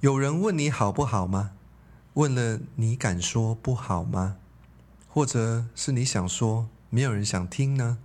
[0.00, 1.50] 有人问你好不好吗？
[2.14, 4.36] 问了你敢说不好吗？
[5.08, 7.98] 或者是你想说，没有人想听呢？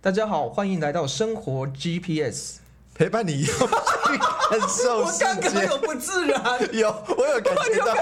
[0.00, 2.59] 大家好，欢迎来到生活 GPS。
[3.00, 3.50] 陪伴你去
[4.50, 5.64] 感受世 界我刚刚界。
[5.64, 7.94] 有不自然，有，我有感觉到，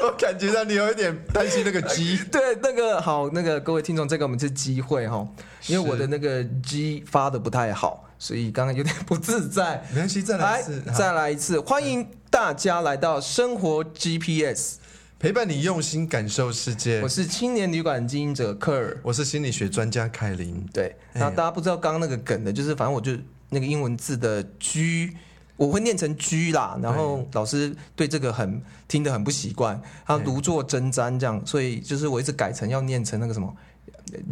[0.00, 2.16] 我感觉到你有一点担心那个鸡。
[2.32, 5.28] 对那个好，那个各位听众，这个我们是机会哈，
[5.66, 9.84] 因为我的那个 G 发的不太好，所以刚刚有点不自在。
[9.90, 10.82] 没关系，再来一次。
[10.86, 14.76] 好再来一次，欢迎大家来到生活 GPS，
[15.18, 17.08] 陪伴你用心感受世界我。
[17.08, 18.98] 是青年旅馆经营者科尔。
[19.02, 20.66] 我是心理学专家凯琳。
[20.72, 23.12] 对，哎那大家不知道刚刚那个梗的，就是反正我就
[23.50, 25.10] 那个英文字的 G，
[25.56, 33.54] 我会念成 G 啦，然后老师对这个很听得很不习惯，他如坐针毡这样，所以就是我一直改成要念成那个什么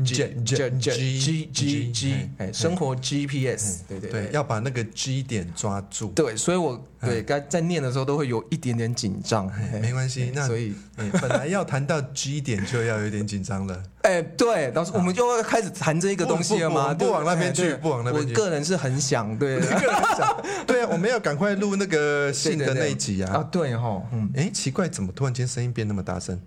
[0.05, 6.09] G- G- G G- G 哎，生活 GPS，对对对，要把那个 G 点抓住。
[6.11, 13.83] 对，所以我对该在念的时候都会有一点点紧张，嘿没关系那所以哎本来要谈到 G 点就要有点紧张了。
[14.03, 16.95] 哎，对，老师，我们就要开始谈这个东西了吗？
[16.95, 19.81] 不往那边去不往那边去我个人是很想，对， 个人
[20.17, 23.49] 想，对啊，我们要赶快录那个信的那一集啊，啊。
[23.51, 24.31] 对哈，嗯。
[24.37, 26.41] 哎，奇怪，怎么突然间声音变那么大声？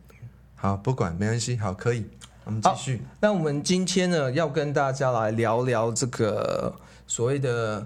[0.56, 2.06] 好，不管，没关系，好，可以，
[2.48, 3.02] 我们继续。
[3.20, 6.74] 那我们今天呢，要跟大家来聊聊这个
[7.06, 7.86] 所谓的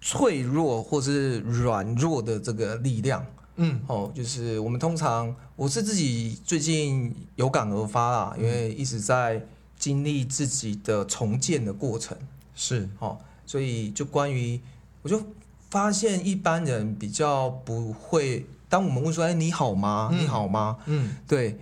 [0.00, 3.24] 脆弱或是软弱的这个力量。
[3.56, 9.42] 嗯，哦，就是我们通常，我是自己最近有感而发啦，因为一直在
[9.78, 12.16] 经历自己的重建的过程。
[12.54, 14.60] 是，哦，所以就关于，
[15.00, 15.22] 我就
[15.70, 20.10] 发现一般人比较不会，当我们问说，哎，你好吗？
[20.12, 20.76] 嗯你好吗？
[20.84, 21.58] 嗯，对，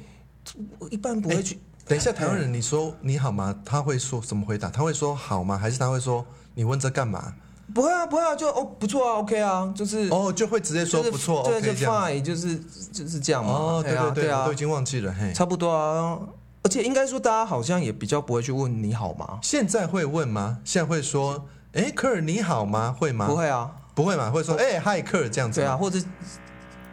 [0.80, 1.56] 我一般不会去。
[1.88, 3.54] 等一下，台湾人，你说你好吗？
[3.64, 4.68] 他会说怎么回答？
[4.68, 5.56] 他会说好吗？
[5.56, 7.32] 还是他会说你问这干嘛？
[7.74, 11.94] 不会啊，不会啊，就哦不错啊，OK 啊，就是哦，就会直接说就是不错对，就，OK 这样。
[11.94, 12.58] fine，就是
[12.92, 13.52] 就是这样嘛。
[13.52, 15.32] 哦，对对对，啊对啊我都已，经忘记了，嘿。
[15.32, 16.18] 差不多啊。
[16.62, 19.38] 而且应该说，大家好像也比较不会去问你好吗？
[19.42, 20.58] 现在会问吗？
[20.64, 22.94] 现在会说，哎，科尔你好吗？
[22.98, 23.26] 会吗？
[23.26, 24.30] 不，会啊，不会嘛？
[24.30, 25.60] 会说，哎，嗨，科尔这样子。
[25.60, 25.98] 对啊，，或者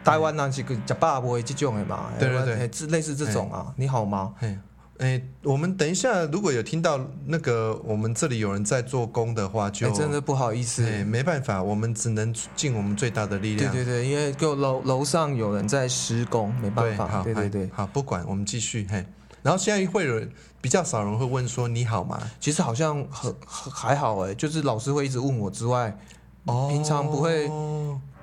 [0.04, 2.06] 台湾那几个假爸不会这种的嘛？
[2.18, 4.34] 对对对类似这种啊，你好吗？
[4.98, 10.84] 嘿，哎，我们等一下如果有听到那个我们这里有人在做工的话，就哎，真的不好意思。
[10.84, 13.72] 哎，没办法，我们只能尽我们最大的力量。
[13.72, 17.06] 对对对，因为就楼楼上有人在施工，没办，法。
[17.06, 19.04] 好，对对对，好，不管，我们继续，嘿。
[19.42, 20.28] 然后现在会有人
[20.60, 22.20] 比较少人会问说你好吗？
[22.40, 25.96] 其实好像很很还好哎，就是老师会一直问我之外，
[26.46, 27.46] 哦平常不会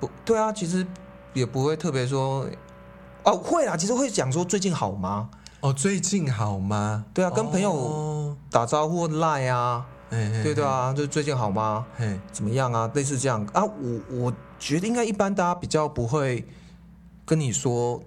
[0.00, 0.86] 不对啊，其实
[1.32, 2.46] 也不会特别说，
[3.22, 5.30] 哦，会啦，其实会讲说最近好吗？
[5.64, 7.06] 哦，最近好吗？
[7.14, 11.86] 对啊，跟朋友哦，打招呼赖啊，对对啊，就最近好吗？
[11.96, 12.90] 嘿，怎么样啊？
[12.92, 13.42] 类似这样。
[13.54, 16.46] 啊，我我觉得应该一般大家比较不会
[17.24, 17.98] 跟你说，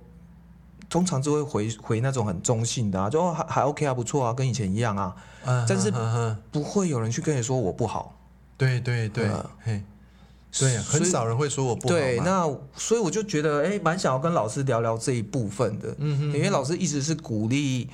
[0.87, 5.91] 通常就会回回那种很中性的啊，就哦还还 OK 啊，不错啊，跟以前一样啊，啊但是
[6.51, 8.13] 不会有人去跟你说我不好。
[8.55, 9.83] 对对对呃，嘿，
[10.59, 11.93] 对很少人会说我不好。
[11.93, 16.25] 对，那所以我就觉得，哎，蛮想要跟老师聊聊这一部分的，嗯哼。
[16.33, 17.89] 因为老师一直是鼓励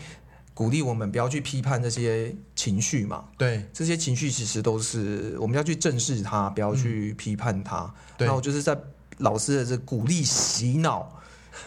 [0.54, 3.66] 鼓励我们不要去批判这些情绪嘛，对。
[3.74, 7.80] 这些情绪其实都是我们要去正视它，不要去批判它。
[7.80, 8.28] 嗯对。
[8.28, 8.78] 那我就是在
[9.18, 11.22] 老师的这鼓励、洗脑、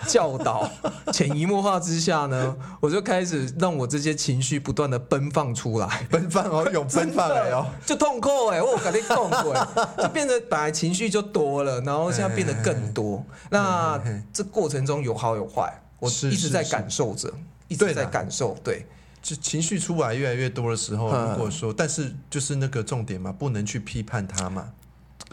[0.07, 0.69] 教导、
[1.13, 6.07] 潜移默化之下呢， 我就开始让我这些情绪不断的奔放出来。
[6.11, 9.55] 奔放哦，有奔放哎哦，就痛苦哎、我跟你讲过，
[9.99, 13.25] 就变得本来情绪就多了，然后现在变得更多。
[13.51, 14.01] 那
[14.33, 17.33] 这过程中有好有坏，我是一直在感受着，
[17.69, 18.57] 一直在感受。
[18.63, 18.87] 对，
[19.23, 24.69] 就情绪出来越来越多的时候，嗯如果说，但是就是那个重点嘛，不能去批判他嘛。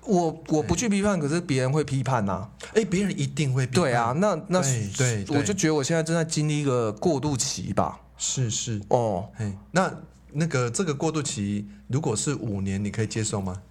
[0.05, 3.83] 我我不去批判，可是别人会批判呐、哎，别人一定会批判。
[3.83, 4.61] 对啊，，那那
[4.97, 7.99] 对我就觉得我现在正在经历一个过渡期吧。
[8.17, 9.91] 是是，哦，哎，那
[10.31, 13.61] 那个这个过渡期，如果是五年，你可以接受吗？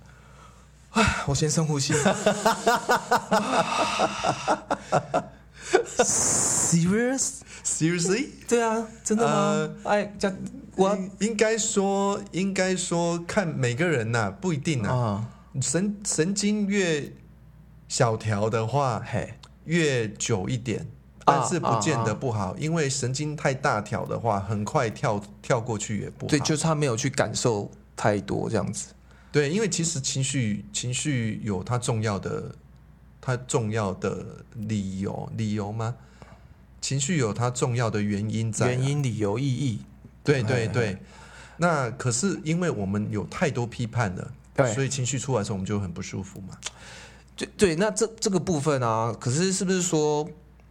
[1.27, 1.95] 我先深呼吸。
[6.05, 8.27] Serious？Seriously？
[8.47, 9.71] 对啊，真的吗？
[9.85, 10.37] 哎，这样
[10.77, 15.27] 我应应该说，应该说，看每个人呐、不一定呐、啊，
[15.61, 17.13] 神神经越
[17.89, 19.35] 小条的话，嘿，
[19.65, 20.81] 越久一点，
[21.25, 26.31] 啊但是不见得不好，因为神经太大条的话，很快跳跳过去也不好。
[26.31, 28.95] 对，就是他没有去感受太多这样子。
[29.31, 32.55] 对，因为其实情绪情绪有它重要的
[33.21, 35.95] 它重要的理由理由吗？
[36.81, 39.81] 情绪有它重要的原因在啊、原因、理由、意义，
[40.25, 40.99] 对对哎对。
[41.57, 46.57] 那可是因为我们有太多批判了，对所以情绪出来的时候我们就很不舒服嘛。
[47.35, 50.29] 对对，那这这个部分啊，可是是不是说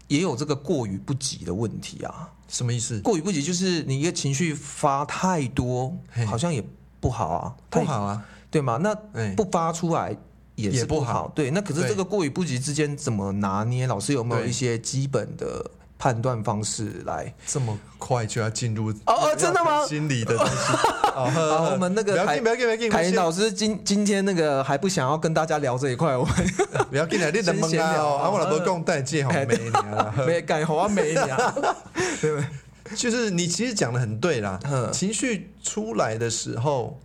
[0.07, 2.30] 也有这个过于不及的问题啊？
[2.48, 3.00] 什么意思？
[3.00, 5.98] 过于不及就是你一个情绪发太多，
[6.28, 6.63] 好像也
[7.00, 8.78] 不好啊，太不好啊，对吗？
[8.83, 10.16] 那哎不发出来
[10.56, 11.50] 也是不好不好，对。
[11.51, 13.88] 那可是对这个过与不及之间怎么拿捏？
[13.88, 17.31] 老师有没有一些基本的判断方式来？
[17.45, 19.86] 这么快就要进入哦哦真的吗？
[19.86, 20.53] 心理的东西。
[21.13, 26.33] 好，我们那个凯不要紧，不要紧，不要紧，凯老师今今天那个还不想要跟大家聊这一块，我们
[26.89, 28.15] 不要紧来，你等问先闲聊。
[28.15, 30.12] 啊我老婆讲代借好哎没你啊。
[30.18, 31.53] 呵 没改好啊没呀，
[32.19, 32.95] 对不对？
[32.95, 37.00] 就是你其实讲的很对啦嗯，情绪出来的时候，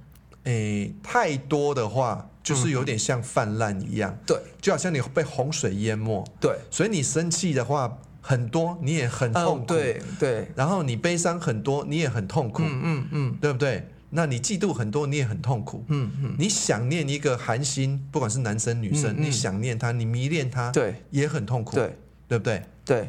[0.44, 4.40] 诶，太多的话，就是有点像泛滥一样，对。
[4.62, 7.98] 就好像你被洪水淹没，对，所以你生气的话
[8.28, 13.36] 很多，你也很痛嗯，苦，对对，然后你悲伤很多，你也很痛苦，嗯嗯嗯。
[13.40, 13.88] 对不对？
[14.10, 15.84] 那你嫉妒很多，你也很痛苦。
[15.86, 21.04] 嗯嗯，你想念一个寒心，不管是男生女生，你想念他，你迷恋他，对。
[21.10, 21.96] 也很痛苦，对。
[22.26, 22.64] 对不对？
[22.84, 23.06] 对。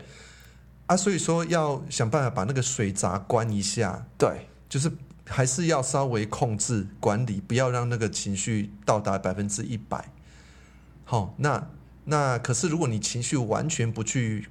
[0.86, 4.92] 啊，所以说要想办法把那个水闸关一下，对，就是
[5.26, 10.12] 还是要稍微控制管理，不要让那个情绪到达百分之一百。
[11.06, 11.68] 好，那
[12.06, 14.48] 那可是如果你情绪完全不去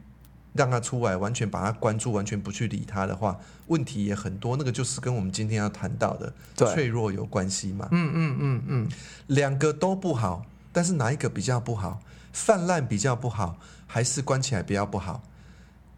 [0.57, 4.57] 让它出来，完全把它关注，完全不去理它的话，问题也很多。
[4.57, 7.89] 那个就是跟我们今天要谈到的脆弱有关系嘛。
[7.91, 8.89] 嗯嗯嗯嗯，
[9.29, 12.01] 两个都不好，但是哪一个比较不好？
[12.33, 15.23] 泛滥比较不好，还是关起来比较不好？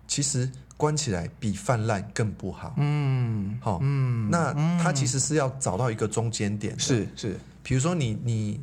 [0.06, 2.74] 其实关起来比泛滥更不好。
[2.78, 4.52] 嗯好、嗯，那
[4.82, 6.78] 他其实是要找到一个中间点的。
[6.78, 8.60] 是是比如说你你，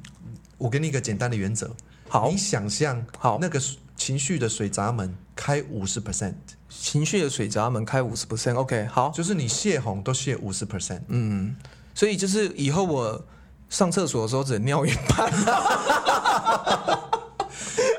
[0.58, 1.70] 我给你一个简单的原则，
[2.08, 3.62] 好你想象好那个
[3.96, 6.34] 情绪的水闸门开五十 percent，
[6.70, 11.02] 情绪的水闸门开五十 percent，OK，好，就是你泄洪都泄五十 percent。
[11.10, 11.56] 嗯，
[11.94, 13.26] 所以就是以后我
[13.70, 15.32] 上厕所的时候只能尿一半，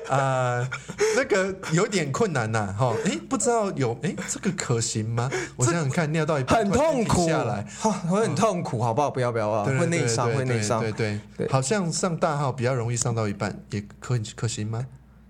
[0.09, 0.69] 啊，
[1.17, 5.31] 那个有点困难呐，哈，哎，不知道有哎，这个可行吗？
[5.57, 9.11] 我想想看，尿到一半很痛苦下来，哈会很痛苦，好不好？
[9.11, 10.81] 不要不要啊，对会内伤，对会内伤。
[10.81, 14.87] 对对对对，好像上大号比较容易上到一半，也可可行吗？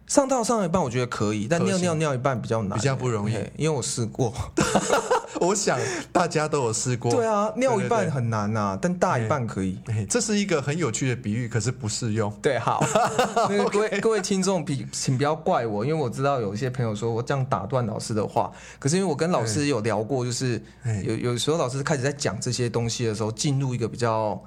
[0.06, 3.34] 上到上一半我觉得可以，但尿尿尿一半比较难，比较不容易。
[3.56, 4.32] 因为我试过。
[5.38, 5.78] 我想
[6.12, 7.10] 大家都有试过。
[7.10, 9.78] 对啊，尿一半很难呐，但大一半可以。
[9.86, 12.32] 哎，这是一个很有趣的比喻，可是不适用。
[12.40, 12.82] 对，好，
[13.50, 24.40] 那个各位各位听众，比请不要怪我，因为我知道有一些朋友说我这样打断老师的话，可是因为我跟老师有聊过，就是哎有有时候老师开始在讲这些东西的时候，进入一个比较，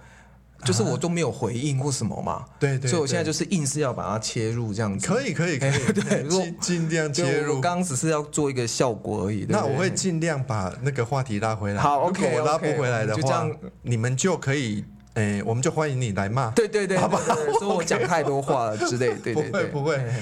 [0.65, 5.07] 就是我都没有回应或什么嘛，对对，所以我现在就是硬是要把它切入这样子。
[5.07, 7.61] 可以可以 可以，对尽尽量切入我。
[7.61, 9.45] 刚刚只是要做一个效果而已。
[9.45, 11.81] 对那我会尽量把那个话题拉回来。
[11.81, 14.83] 好 OK，我拉不回来的话就这样，你们就可以，
[15.13, 16.49] 诶，我们就欢迎你来骂。
[16.51, 17.19] 对对对，好吧
[17.59, 20.19] 说我讲太多话了之类，对不对对， 会不会嘿嘿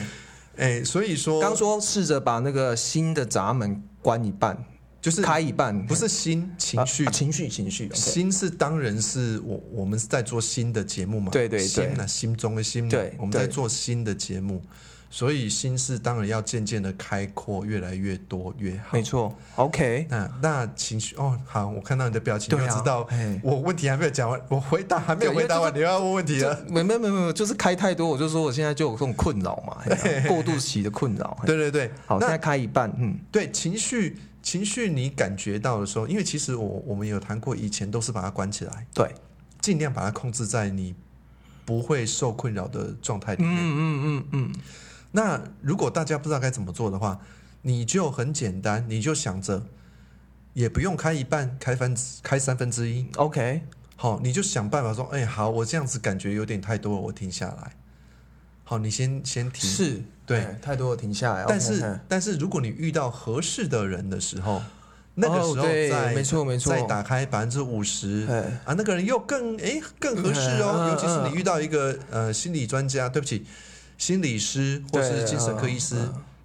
[0.57, 4.57] 诶，所以说，刚说试着把那个新的闸门关一半，
[5.01, 7.05] 就是开一半，不是心情绪。
[7.05, 11.67] 啊，情绪情绪心是当然是我我们是在做新的节目嘛，对对对。
[11.67, 14.61] 心呢心中的心嘛，对我们在做新的节目，
[15.09, 18.89] 所以心是当然要渐渐的开阔，越来越多越好。
[18.91, 19.03] 没。
[19.03, 23.39] 错，OK，那那情绪哦，好，我看到你的表情，就知道嘿。
[23.43, 26.65] 我问题还没有讲完，我回答还没有回答完，就你要问问题了。
[26.67, 31.37] 没没没没，就是开太多，我就说我现在就有这种困扰嘛，嘿 过渡期的困扰。
[31.41, 39.13] 嘿对对对，好，现在那开一半，嗯，对情绪情绪你感觉到的时候，因为其实我我们有谈过，以前都是把它关起来，对，
[39.59, 40.95] 尽量把它控制在你
[41.65, 43.57] 不会受困扰的状态里嗯面。
[43.61, 44.55] 嗯嗯嗯，
[45.11, 47.19] 那如果大家不知道该怎么做的话，
[47.61, 49.65] 你就很简单，你就想着，
[50.53, 53.63] 也不用开一半，开分开三分之一，，OK，
[53.97, 57.73] 好，你就想办法说，哎，好，我这样子感觉有点太多了，我停下来。
[58.69, 59.69] 好，你先先停。
[59.69, 60.39] 是，对。
[60.39, 61.45] 哎太多了，停下来。
[61.47, 64.61] 但是嘿但是如果你遇到合适的人的时候，
[65.15, 66.73] 那个时候再、没错没错。
[66.73, 68.39] 再打开百分之五十哎。
[68.65, 73.45] 啊，那个人又更哎更合适哦，尤其是你遇到一个呃心理专家，对不起，
[73.97, 75.95] 心理师或是精神科医师，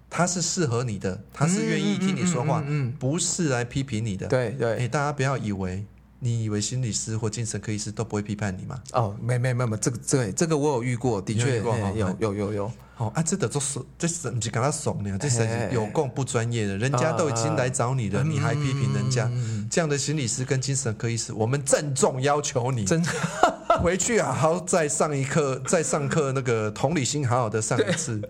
[0.09, 4.27] 他是适合你的，他是愿意听你说话，嗯不是来批评你的。
[4.27, 5.85] 对哎，对，大家不要以为
[6.23, 8.81] 你以为心理师或精神科医师都不会批判你吗？
[8.93, 15.17] 哦，没没没没，这个这个这个我有遇过，的确有有有有，哦啊，这的就是这是不是跟他怂呢？
[15.19, 19.29] 这是嘿有够不专业的，人家都已经来找你了，嗯你还批评人家？
[19.69, 23.03] 这样的心理师跟精神科医师，我们郑重要求你，真
[23.81, 28.21] 回去好好再上一课， 再上课那个同理心好好的上一次，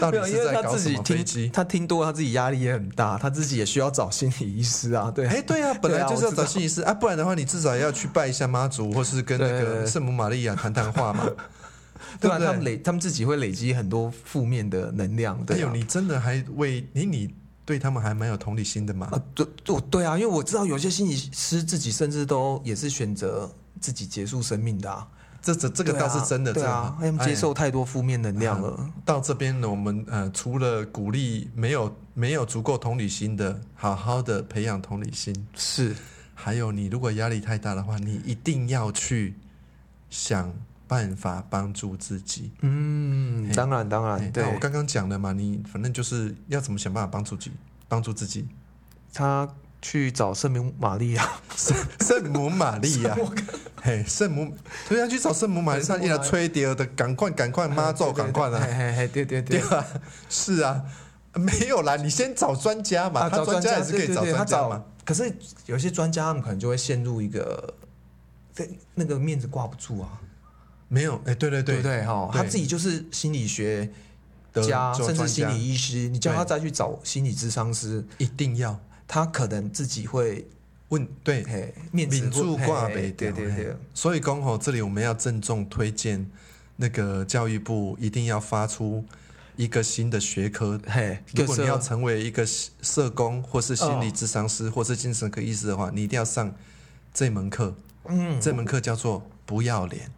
[0.00, 1.50] 到底是在搞什么飞机？
[1.52, 5.10] 他听多，他自己压力也很大，他自己也需要找心理医师啊。
[5.12, 11.28] 对，哎，对啊，本来就是要找心理师啊，不然的话，你至少要去拜一下妈祖，或是跟那个圣母玛利亚谈谈话嘛，
[12.22, 15.36] 对啊，他们累，他们自己会累积很多负面的能量。
[15.36, 19.08] 哎呦，对啊，你真的还为你你对他们还蛮有同理心的嘛？
[19.12, 25.06] 啊，对对对啊，因为我知道有些心理师自己甚至都也是选择自己结束生命的啊。
[25.44, 28.88] 这这这个倒是真的，对啊，他们接哎受太多负面能量了。
[29.04, 35.96] 到这边呢，我们呃除了鼓励没有没有足够同理心的，好好的培养同理心，是，
[36.32, 39.34] 还有你如果压力太大的话，你一定要去
[40.10, 40.54] 想
[40.92, 42.52] 办法帮助自己。
[42.60, 47.52] 嗯，嘿当然当然，对我刚刚讲的嘛，你反正就是要怎么想办法帮助自己，
[47.88, 48.46] 帮助自己。
[49.14, 49.48] 他
[49.80, 53.16] 去找圣母玛利亚，圣 母玛利亚，
[53.82, 54.54] 嘿，圣母，
[54.88, 59.60] 对啊，去找圣母玛利亚，一来吹掉的，赶快赶快，妈咒赶快嘿了，嘿嘿，对对对。
[59.60, 59.84] 对吧？
[60.28, 60.84] 是啊，
[61.34, 65.34] 没有啦，你先找专家嘛，啊，他找专家家也是可以找专家嘛。，可是
[65.64, 67.74] 有些专家他们可能就会陷入一个，
[68.54, 70.20] 这那个面子挂不住啊，
[70.92, 72.04] 没有，哎，对对对对不对？
[72.04, 73.90] 哈，他自己就是心理学
[74.52, 78.78] 的家，甚至心理医师，你叫他再去找心理咨商师，一定要。
[79.08, 80.46] 他可能自己会
[80.88, 81.42] 问对。
[81.44, 86.30] 嘿面子住挂北对对对，所以刚好这里我们要郑重推荐
[86.76, 89.02] 那个教育部一定要发出
[89.56, 94.12] 一个新的学科，嘿，如果你要成为一个社工，或是心理哦。
[94.14, 96.54] 咨商师，或是精神科医师的话，你一定要上
[97.14, 97.74] 这门课。
[98.08, 98.38] 嗯。
[98.40, 100.10] 这门课叫做“不要脸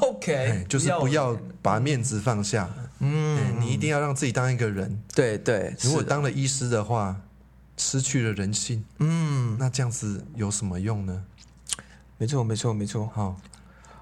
[0.00, 2.68] ，OK，就是不要把面子放下。
[3.00, 5.02] 嗯哎，你一定要让自己当一个人。
[5.14, 7.16] 对对，如果当了医师的话，
[7.76, 11.24] 失去了人性，嗯，那这样子有什么用呢？
[12.18, 13.36] 没错没错没错，好，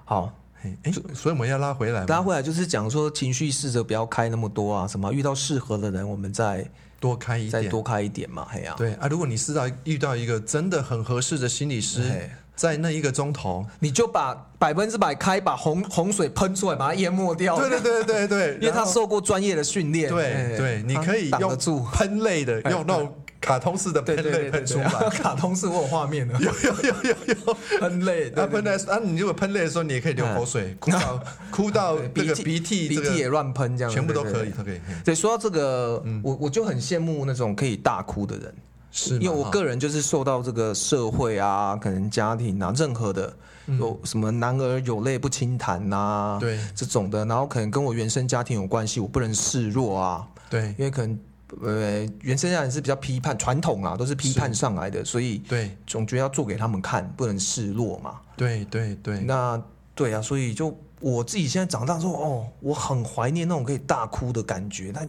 [0.04, 0.32] 好。
[0.60, 7.62] 嘿，哎，所以我们要拉回来，拉回来就是讲说情绪试着不要开那么多啊，什么遇到适合的人，我们再多开一点。
[7.62, 17.56] 再多开一点嘛，嘿呀、对啊，如果你是到遇到一个真的很合适的心理师嘿，在那一个钟头，你就把百分之百开，把洪洪水喷出来，把它淹没掉。
[17.56, 20.10] 对对对对对， 因为他受过专业的训练。
[20.10, 21.86] 对嘿对，你可以用住。
[21.92, 24.90] 喷泪的，用那种卡通式的喷泪喷出来。
[25.22, 28.98] 卡通式我有画面的， 有有有有有，喷泪，对啊喷泪啊！
[29.04, 31.20] 你如果喷泪的时候，你也可以流口水，哭到
[31.52, 34.80] 哭到对那个鼻涕，鼻涕也个乱喷，这样全部都可以，都可以。
[34.84, 38.52] 嘿对，说到这个，我我就很羡慕那种可以大哭的人，
[38.98, 39.50] 是，因为我哈。
[39.50, 43.32] 个人就是受到这个社会啊，可能家庭啊，任何的
[43.78, 46.58] 有什么男儿有泪不轻弹呐、对。
[46.74, 50.74] 这种的，然后可能跟我原生家庭有关系，我不能示弱啊，对。
[50.76, 51.18] 因为可能
[51.62, 55.76] 呃原生家庭是比较批判传统啊，都是批判上来的，所以对。
[55.86, 58.14] 总觉得要做给他们看，不能示弱嘛。
[58.36, 59.60] 对对对，那
[59.94, 65.08] 对啊，所以就我自己现在长大之后，哦，我很怀念那种可以大哭的感觉，但哎，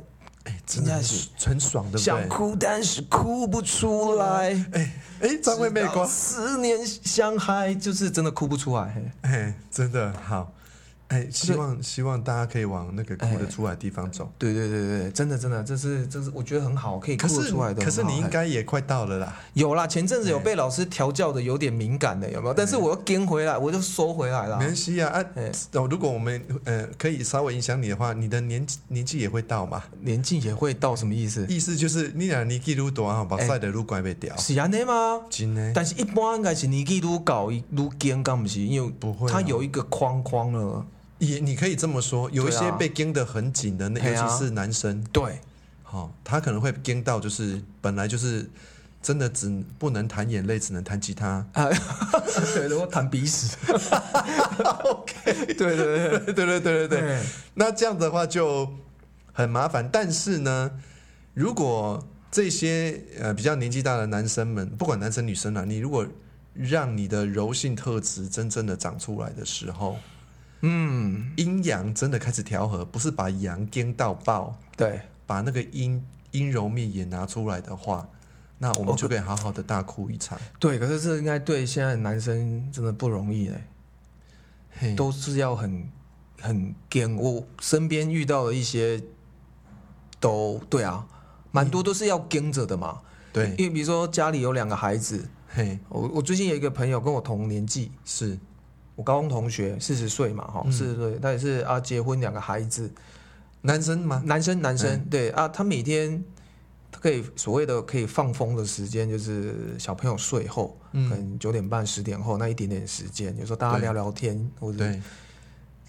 [0.65, 2.03] 真的很是很爽，对不对？
[2.03, 4.49] 想哭但是哭不出来。
[4.73, 4.91] 哎
[5.21, 8.93] 哎，张惠妹光，思念像海，就是真的哭不出来。
[9.23, 10.51] 嘿哎，真的好。
[11.09, 14.31] 哎，希望希望大家可以往那个哭哎得出来的地方走。
[14.37, 17.83] 对对对对，真的真的，这是这是我觉得很好，可以哭得出来的。
[17.83, 19.35] 可是你应该也快到了啦。
[19.53, 22.53] 有啦，前阵子有被老师调教的有点敏感的，有没有？
[22.53, 24.65] 但是我又跟回来，我就收回来了没。
[24.65, 25.25] 关系啊啊
[25.89, 29.81] 如果我们呃可以稍微影响你的话，你的年纪年纪也会到嘛。
[30.01, 31.43] 年纪也会到什么意思？
[31.49, 34.37] 意思就是你俩年纪愈大哈，把晒的愈乖被掉。
[34.37, 35.21] 是安尼吗？
[35.31, 37.63] 真的，但是一般应该是年纪愈高愈
[37.99, 38.61] 坚，刚不是？
[38.61, 40.85] 因为不会啊它有一个框框了。
[41.19, 44.09] 也你可以这么说，有一些被盯得很紧的，那啊。
[44.09, 45.39] 尤其是男生，对，
[45.83, 48.49] 好、他可能会盯到就是本来就是
[49.01, 51.45] 真的只不能弹眼泪，只能弹吉他。
[51.53, 51.69] 啊，
[52.55, 53.55] 对，我弹鼻屎。
[54.83, 56.87] OK，对对对对对对对。
[56.87, 57.21] 对，对，
[57.53, 58.69] 那这样的话就
[59.31, 59.87] 很麻烦。
[59.91, 60.71] 但是呢，
[61.33, 66.05] 如果这些呃比较年纪大的男生们，不管男生女生啊，你如果
[66.53, 69.97] 让你的柔性特质真正的长出来的时候，
[70.61, 75.01] 嗯，阴阳真的开始调和，不是把阳颠到爆，对。
[75.29, 78.09] 把那个阴阴柔面也拿出来的话，
[78.57, 80.39] 那我们就可以好好的大哭一场。
[80.57, 83.63] 对，可是这应该对现在的男生真的不容易嘞，
[84.71, 85.87] 嘿都是要很
[86.41, 87.15] 很坚。
[87.15, 88.99] 我身边遇到的一些
[90.19, 91.05] 都对啊，
[91.51, 93.01] 蛮多都是要跟着的嘛。
[93.31, 98.35] 对，因为比如说家里有两个孩子，嘿，我我最近有一个朋友跟我同年纪，是
[98.99, 100.71] 我高中同学，四十岁嘛，哈，嗯。
[100.73, 102.91] 四十岁，他也是啊，结婚两个孩子，
[103.61, 104.21] 男生嘛？
[104.25, 106.21] 男生男生、嗯对啊，他每天
[106.91, 111.09] 他可以所谓的可以放风的时间，就是小朋友睡后，嗯。
[111.09, 115.01] 可能九点半、十点后那一点点时间，有时候大家聊聊天，或者对，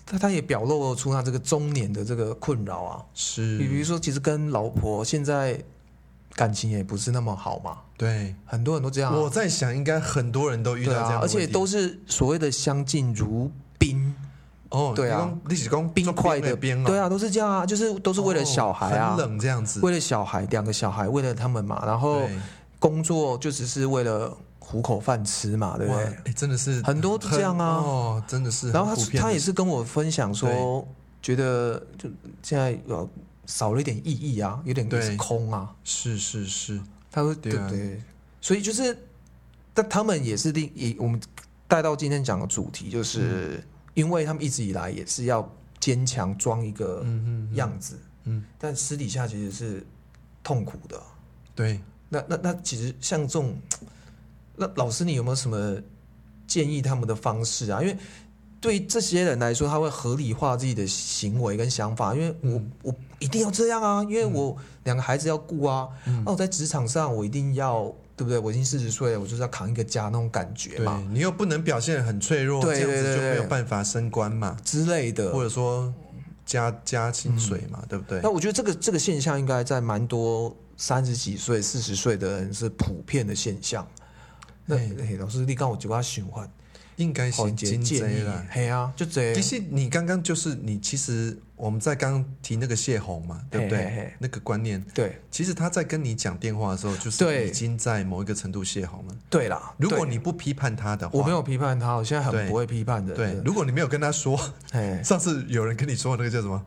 [0.06, 3.04] 他他也表露出他这个中年的这个困扰啊。
[3.12, 5.60] 是，比如说，其实跟老婆现在
[6.34, 14.14] 感情也不是那么好嘛，对，很多人都这样啊、我在想，应该很多人都遇到这样而且都是所谓的相敬如宾，
[14.70, 15.30] 哦，对啊。
[15.48, 22.22] 你是讲冰块的冰、啊，对啊，都是这样啊，就是都是为了小孩啊，哦很冷这样子，为了小孩，两个小孩，为了他们嘛，然后
[22.78, 26.06] 工作就只是为了糊口饭吃嘛，对不哇，对？
[26.26, 27.66] 哎，真的是很多都这样啊。
[27.76, 30.86] 哦，真的是很然后他他也是跟我分享说，
[31.20, 32.08] 觉得就
[32.42, 33.06] 现在有
[33.50, 35.16] 少了一点意义啊，有点对。
[35.16, 35.74] 空啊。
[35.82, 36.80] 是是是，
[37.10, 37.68] 他说对啊。
[37.68, 38.02] 对对，
[38.40, 38.96] 所以就是，
[39.74, 41.20] 但他们也是另也我们
[41.66, 43.62] 带到今天讲的主题，就是、
[43.94, 45.46] 因为他们一直以来也是要
[45.80, 47.54] 坚强装一个嗯嗯。
[47.56, 49.86] 样子，嗯，但私底下其实是
[50.44, 51.02] 痛苦的。
[51.54, 53.60] 对，那那那其实像这种，
[54.56, 55.76] 那老师你有没有什么
[56.46, 57.82] 建议他们的方式啊？
[57.82, 57.96] 因为
[58.60, 67.84] 对这些人来说，他会合理化自己的行为跟想法，因为我、嗯我一定要这样啊，因为我两个孩子要顾啊，嗯那我在职场上我一定要
[68.16, 68.38] 对不对？
[68.38, 75.32] 我已经四十岁了，我就是要扛一个家那种感觉对嘛你又不能表现得很脆弱，对这样子对对对就没有办法升官嘛，之类的。
[75.32, 75.92] 或者说
[76.46, 78.30] 加加薪水嘛，对不对那？
[78.30, 83.86] 我觉得这个这个现象应该在蛮多三十几岁、四十岁的人是普遍的现象。
[84.64, 86.50] 那嘿嘿老师，你刚我就要循环。
[86.96, 93.78] 应该是金建议啦。，嘿啊，就这其实你刚刚就是你，其实我们在刚刚提那个泄洪嘛，对不对？
[93.78, 99.14] 嘿嘿嘿那个观念，对其实他在跟你讲电话的时候，就是已经在某一个程度泄洪了。
[99.28, 99.74] 对啦。
[99.78, 103.14] 如果你不批判他的话，我没有批判他，我现在很不会批判的。
[103.14, 104.38] 对，如果你没有跟他说，
[104.72, 106.64] 哎， 上次有人跟你说那个叫什么？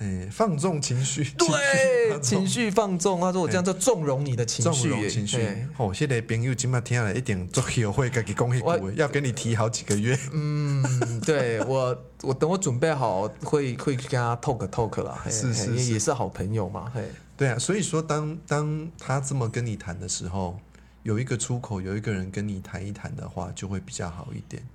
[0.00, 1.46] 哎，放纵情绪，对，
[2.20, 5.66] 情情绪放纵，他说我这样就纵容你的情纵绪，容情绪嘿。
[5.76, 10.18] 哦，现在朋友今麦听了一点做友会，给恭喜我要跟你提好几个月。
[10.32, 17.04] 嗯，对我，我等我准备好，会会去跟他 talk talk 啦，是是是也也是好朋友嘛，嘿，
[17.36, 20.58] 对啊，所以说当当他这么跟你谈的时候，
[21.02, 24.66] 有一个出口，有一个人跟你谈一谈的话，就会比较好一点。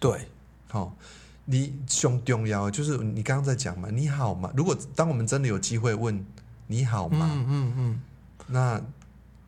[0.00, 0.26] 对，
[0.68, 0.96] 好、
[1.44, 4.50] 你胸重要就是你刚刚在讲嘛，你好吗？
[4.56, 6.24] 如果当我们真的有机会问
[6.66, 8.02] 你好吗，嗯嗯嗯，
[8.46, 8.80] 那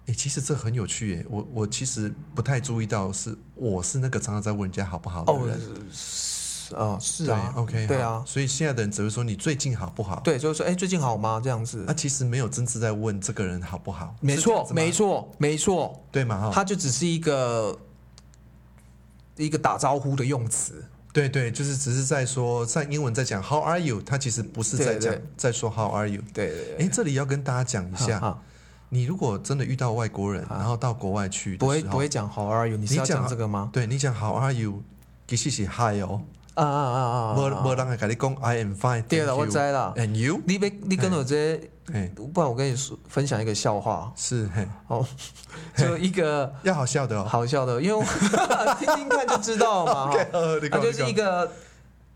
[0.07, 1.27] 诶，其实这很有趣耶。
[1.31, 11.41] 我我其实不太注意到是我是那个常常在问人家好不好的人。，是啊，是啊，OK，对啊，所以现在的人只会说你最近好不好？，对，就是说，哎，最近好吗？
[11.43, 14.15] 这样子那、，其实没有真正在问这个人好不好。
[14.21, 16.41] 没错，没，错，没错，对嘛？
[16.41, 17.79] 哈，他就只是一个
[19.37, 24.03] 一个打招呼的用词，对对，就是只是在说，在英文在讲 How are you？
[24.03, 26.21] 他其实不是在讲对对在说 How are you。
[26.35, 28.43] 对对哎，这里要跟大家讲一下，哈哈
[28.89, 32.77] 你如果真的遇到外国人，然后到国外去不会不会讲 How are you？
[32.77, 33.71] 你是要你讲讲这个吗？
[33.73, 34.83] 对你讲 How are you？
[35.29, 36.21] 其实是 Hi 哦，
[36.55, 37.35] 啊啊啊啊！
[37.37, 39.03] 无啊无人会跟你讲 I am fine。
[39.05, 39.95] 对了，我知啦。
[39.97, 40.41] And you？
[40.47, 41.61] 你别你跟我这，
[41.93, 44.13] 嘿，不然我跟你说分享一个笑话。
[44.17, 45.07] 是嘿，哦，
[45.77, 47.25] 就一个要好笑的哦。
[47.29, 48.03] 好笑的，因为我
[48.81, 50.07] 听听看就知道嘛。
[50.09, 50.11] 哈。
[50.13, 51.51] OK，呃你讲他就是一个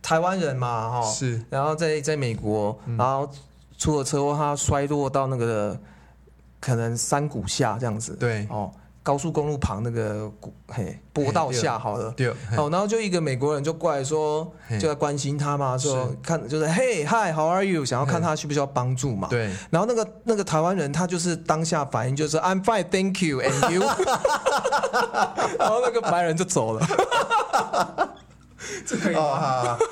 [0.01, 1.43] 台湾人嘛，哈，是。
[1.51, 3.31] 然后在在美国，然后
[3.77, 5.79] 出了车祸，他摔落到那个
[6.61, 8.47] 可能山谷下这样子，对。
[8.51, 12.13] 哦，高速公路旁那个谷嘿坡道下好了。
[12.17, 17.85] 对，嘿哦，然后就一个美国人就过来说，就在关心他嘛，说看就是嘿嗨，how are you？
[17.85, 19.29] 想要看他需不需要帮助嘛。。
[19.29, 23.83] 对，然后那个那个台湾人他就是当下反应就是 I'm fine, thank you, and you。
[25.59, 26.87] 然后那个白人就走了。
[28.85, 29.15] 这可以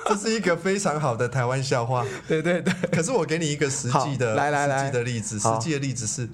[0.06, 2.04] 这是一个非常好的台湾笑话。
[2.28, 6.28] 对对对，可是我给你一个实际的来来来实际的例子，实好际的例子是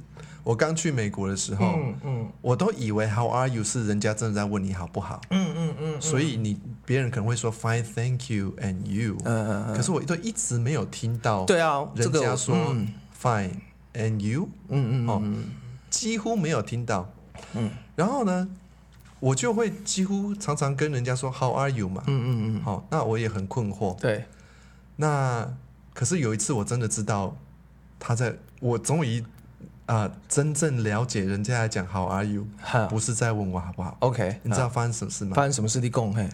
[0.44, 2.28] 我刚去美国的时候，嗯嗯。
[2.40, 12.88] 我都以为 How are you 是人家真的在问你好不好，嗯嗯嗯所以你别人可能会说 Fine, thank you and you，、嗯嗯嗯，可是我都一直没有听到对啊，人家说嗯。
[13.22, 13.50] Fine
[13.94, 15.22] and you，哦嗯嗯哦
[15.88, 17.08] 几乎没有听到。
[17.54, 17.70] 嗯。
[17.94, 18.48] 然后呢，
[19.20, 23.94] 我就会几乎常常跟人家说 How are you 嘛，嗯嗯嗯，好、那我也很困惑。
[24.00, 24.24] 对，
[24.96, 25.48] 那
[25.94, 27.36] 可是有一次我真的知道
[28.00, 29.22] 他在，我终于
[29.86, 32.46] 啊、真正了解人家来讲 How are you，
[32.88, 33.96] 不是在问我好不好。
[34.00, 35.32] ，OK，你知道发生什么事吗？
[35.34, 35.80] 发生什么事？
[35.80, 36.28] 你讲嘿，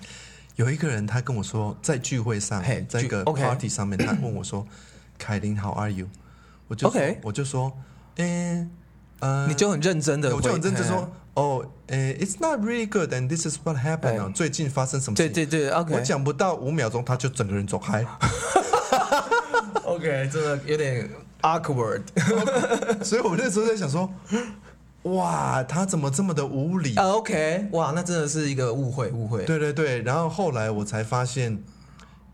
[0.56, 4.66] 有一个人他跟我说，在聚会上嘿，在一个 party 上面，他问我说
[5.18, 6.06] ：“凯琳，How are you？”
[6.68, 7.72] 我就说 OK 我就说
[8.16, 8.68] ：“诶，
[9.20, 15.28] 呃，你就很认真的，我就很认真说，哦，诶，It's not really good, and this is what happened 最近发生什么事？
[15.28, 18.04] 对对对，OK，我讲不到五秒钟，他就整个人走开。
[19.98, 21.10] OK，这个有点
[21.42, 22.02] awkward
[23.04, 24.08] 所以我那时候在想说，
[25.02, 26.94] 哇，他怎么这么的无理？
[26.94, 29.44] 啊，OK，哇，那真的是一个误会，误会。
[29.44, 31.60] 对对对，然后后来我才发现，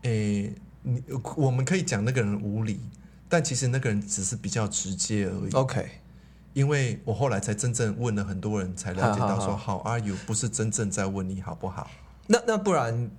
[0.03, 1.01] 诶，你
[1.35, 2.79] 我们可以讲那个人无理，
[3.27, 5.51] 但其实那个人只是比较直接而已。
[5.53, 5.87] OK，
[6.53, 11.89] 因为我后来才真正问了很多人，才了解到说好 “How are you” 不是真正在问你好不好。
[12.27, 13.09] 那那不然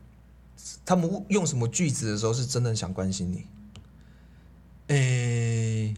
[0.85, 3.47] 他们用什么句子的时候是真的想关心你？
[4.89, 5.95] 诶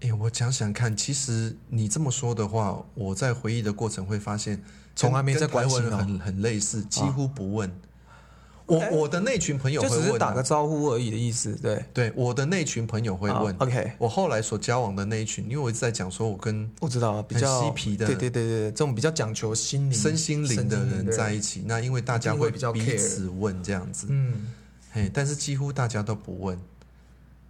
[0.00, 4.62] 诶，我想想看，其实你这么说的话，我在回忆的过程会发现，
[4.96, 7.70] 从来没在跟关心很很类似，几乎不问。
[8.64, 11.84] 我我的那群朋友就会问、啊，只是打个招呼而已的意思，对。
[11.92, 13.54] 对，我的那群朋友会问。
[13.58, 21.64] 好 OK，我后来所交往的那一群，因为我一直在讲说，我跟我知道，比很较嬉皮的对对对对，这种比较讲求心灵、身心灵的人在一起。
[21.66, 24.52] 那因为大家会彼此问这样子，嗯，
[24.92, 26.58] 嘿，但是几乎大家都不问。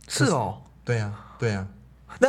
[0.09, 0.59] 是哦。
[0.85, 1.67] 对啊，对啊，
[2.19, 2.29] 那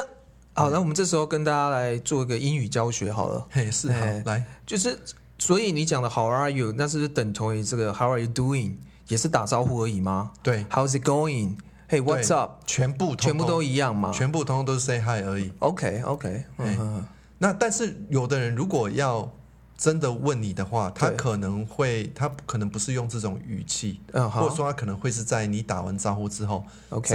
[0.53, 4.99] 好，那我们这时候跟大家来做一个英语教学好了，嘿，是好嘿，来，就是
[5.39, 8.75] 所以你讲的 How are you，那是不是等同于这个 How are you doing，
[9.07, 12.61] 也是打招呼而已吗对，？How's it going？Hey，what's up？
[12.67, 15.51] 全部通全部都一样吗全部通通都是 say hi 而已。
[15.59, 17.03] ？OK OK，嗯
[17.39, 19.29] 那但是有的人如果要
[19.77, 26.63] 真的问你的话，他可能会，他可能不是用这种语气，或者说他可能会是在你打完招呼之后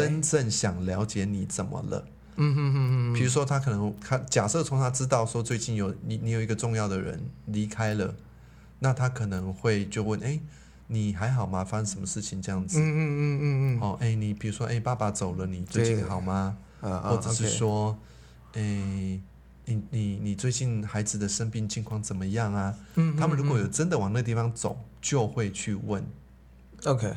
[0.02, 2.04] 真正想了解你怎么了。
[2.40, 8.14] 嗯哼哼哼，比如说，他可能他假设从他知道说最近有你你有一个重要的人离开了，
[8.78, 10.38] 那他可能会就问，哎，
[10.86, 11.64] 你还好吗？
[11.64, 12.78] 发生什么事情这样子？
[12.78, 16.56] 嗯嗯嗯嗯嗯，哦，哎，你比如说，哎，爸爸走了，你最近好吗？
[16.80, 17.98] 啊啊或者是说，
[18.52, 19.18] 哎，
[19.68, 22.74] 你你你最近孩子的生病情况怎么样啊？
[22.94, 26.04] 嗯他们如果有真的往那地方走，就会去问。
[26.84, 27.12] OK，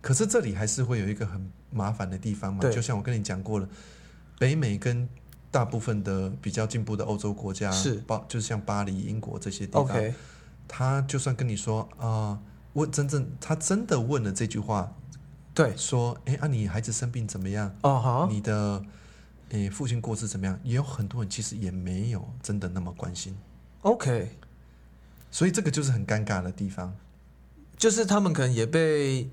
[0.00, 2.72] 可是这里还是会有一个很麻烦的地方嘛，对。
[2.72, 3.68] 就像我跟你讲过了，
[4.38, 5.08] 北美跟
[5.50, 7.94] 大部分的比较进步的欧洲国家，是。
[8.06, 10.14] 巴就是像巴黎、英国这些地方
[10.66, 12.38] 他就算跟你说啊、
[12.72, 14.92] 问真正他真的问了这句话，
[15.54, 17.74] 对，说，哎啊，你孩子生病怎么样？
[17.82, 18.82] 哦好，你的
[19.54, 20.58] 诶父亲过世怎么样？
[20.62, 23.36] 也有很多人其实也没有真的那么关心
[23.82, 24.36] ，OK，
[25.30, 26.94] 所以这个就是很尴尬的地方。
[27.76, 29.28] 就是他们可能也被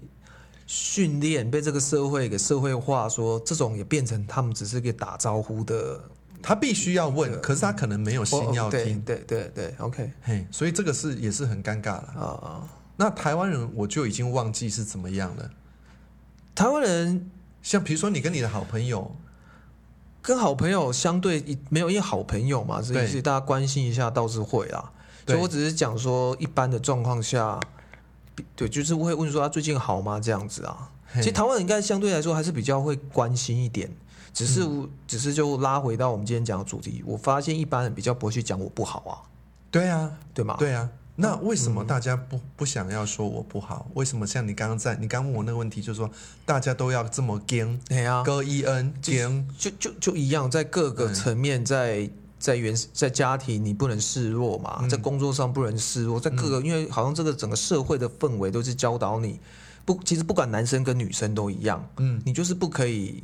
[0.66, 6.02] 训练，被这个社会给社会化，说这种也变成他们只是个打招呼的
[6.42, 12.08] 他必须要问，可是他可能没有心要哦对听，对对对，OK 嘿，所以这个是也是很尴尬了。
[12.16, 15.50] 啊啊，那台湾人我就已经忘记是怎么样了。
[16.56, 17.30] 台湾人
[17.62, 19.16] 像比如说你跟你的好朋友，
[20.22, 24.92] 跟好朋友相对没有，因为好朋友嘛，所以大家关心一下倒是会啦。
[25.26, 27.60] 所以我只是讲说，一般的状况下，
[28.56, 30.20] 对，就是会问说他最近好吗？
[30.20, 30.92] 这样子啊。
[31.16, 33.90] 其实台湾人应该相对来说还是比较会关心一点，
[34.34, 39.14] 只是、嗯只是就拉回到我们今天讲的主题，我发现一般人比较不会去讲我不好啊，
[39.70, 40.56] 对啊，对吗？
[40.58, 40.90] 对啊。
[41.16, 41.74] 那为什嗯。
[41.74, 43.88] 么大家不不想要说我不好？
[43.94, 46.10] 为什么像你刚刚在你刚问我那个问题，就是说
[46.46, 54.90] 大家都要这么跟对啊，哥伊恩跟就就就一样，在各个嗯层面，在在原在家庭你不能示弱嘛，嗯。
[54.90, 59.40] 在工作上不能示弱，在各个、因为好像这个整个社会的氛围都是教导你，
[59.86, 62.22] 不，其实不管男生跟女生都一样，嗯。
[62.26, 63.24] 你就是不可以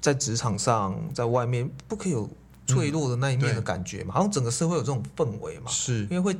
[0.00, 2.28] 在职场上，在外面不可以有
[2.66, 6.02] 脆弱的那一面的感觉嘛，好像整个社会有这种氛围嘛，是。
[6.04, 6.34] 因为会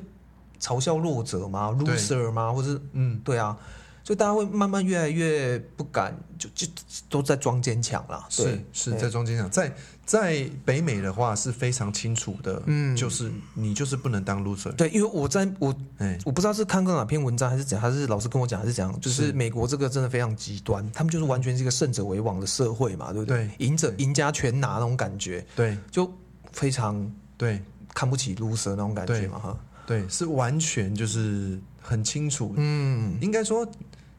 [0.65, 3.55] 嘲笑弱者吗，loser 吗，或是嗯对啊，
[4.03, 6.67] 所以大家会慢慢越来越不敢，就就
[7.11, 8.25] 都在装坚强啦。
[8.31, 9.71] 是是在装坚强，在
[10.07, 12.97] 在北美的话是非常清楚的，嗯。
[12.97, 19.33] 就是你就是不能当 loser，对，因为我在我哎，我不知道是看过哪篇文章还是怎样，还是老师跟我讲还是怎样，就是是。
[19.33, 23.49] 美国这个真的非常极端，他们就是完全是一个胜者为王的社会嘛，对不对？
[23.59, 25.77] 对赢者赢家全拿那种感觉，对。
[25.91, 26.11] 就
[26.53, 27.63] 非常对。
[27.95, 29.57] 看不起 loser 那种感觉嘛，哈。
[29.87, 32.55] 对，是完全就是很清楚。
[32.57, 33.67] 嗯，应该说，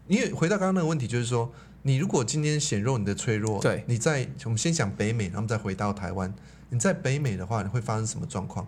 [0.07, 1.51] 因为回到刚刚那个问题，就是说，
[1.81, 3.83] 你如果今天显露你的脆弱，对。
[3.87, 6.33] 你在我们先讲北美，然后再回到台湾，
[6.69, 8.67] 你在北美的话，你会发生什么状况？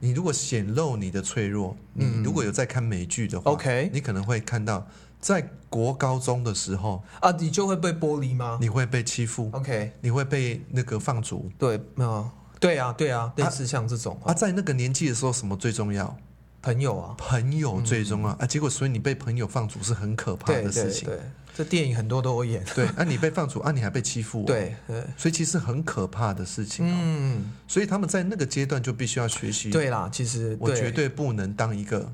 [0.00, 4.86] 你如果显露你的脆弱，你嗯如果有在看美剧的话 OK 你可能会看到，
[5.18, 8.58] 在国高中的时候，啊，你就会被剥离吗？
[8.60, 11.50] 你会被欺负，？OK，你会被那个放逐。
[11.58, 12.30] 对，啊，
[12.64, 14.32] 对啊，对啊，类似像这种啊。
[14.32, 16.16] 在那个年纪的时候，什么最重要？
[16.62, 18.46] 朋友啊，朋友最重要、啊！
[18.46, 21.06] 结果，所以你被朋友放逐是很可怕的事情。
[21.06, 21.22] 对对，
[21.54, 22.64] 这电影很多都有演。
[22.74, 26.90] 对，啊，你被放逐啊，你还被欺负、哦，，对对，所以其实很可怕的事情哦。
[26.90, 32.10] 嗯，所以他们在那个阶段就必须要学习。，对啦，其实我绝对不能当一个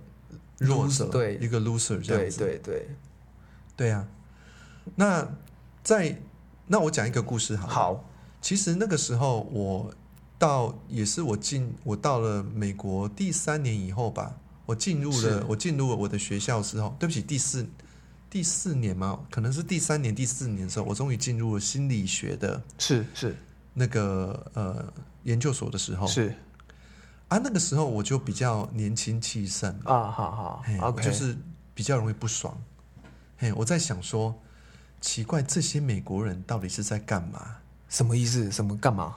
[0.59, 2.39] 弱者对一个 loser 这样对子。
[2.41, 2.89] 对对，
[3.77, 4.09] 对啊，
[4.97, 5.29] 那
[5.85, 6.21] 在
[6.67, 7.69] 那我讲一个故事好。
[7.69, 8.05] 好，
[8.41, 9.95] 其实那个时候我
[10.41, 17.69] 到也是我进我到了美国第三年以后吧，我进入了我进入了我的学校之后，对不起，第四
[18.31, 23.37] 第四年嘛，可能是第三年第四年的时候，我终于进入了心理学的是是。
[23.75, 24.91] 那个呃
[25.25, 26.07] 研究所的时候。
[26.07, 26.35] 是。
[27.29, 31.37] 啊，那个时候我就比较年轻气盛，啊，好好就是
[31.75, 32.59] 比较容易不爽。
[33.37, 34.35] 嘿，我在想说，
[35.03, 37.59] 奇怪，这些美国人到底是在干嘛？
[37.91, 38.51] 什么意思？
[38.51, 39.15] 什么干嘛？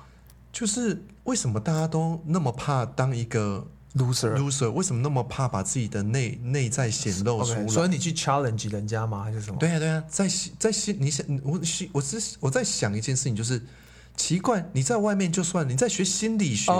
[0.51, 4.35] 就是为什么大家都那么怕当一个？loser。
[4.35, 4.69] loser？
[4.71, 7.67] 为什么那么怕把自己的内内在显露出来？
[7.67, 9.23] 所以你去 challenge 人家吗？
[9.23, 9.57] 还是什么？
[9.57, 10.27] 对呀、对呀、在
[10.59, 11.59] 在心你想我
[11.91, 13.61] 我是我在想一件事情，就是
[14.17, 16.71] 奇怪，你在外面就算你在学心理学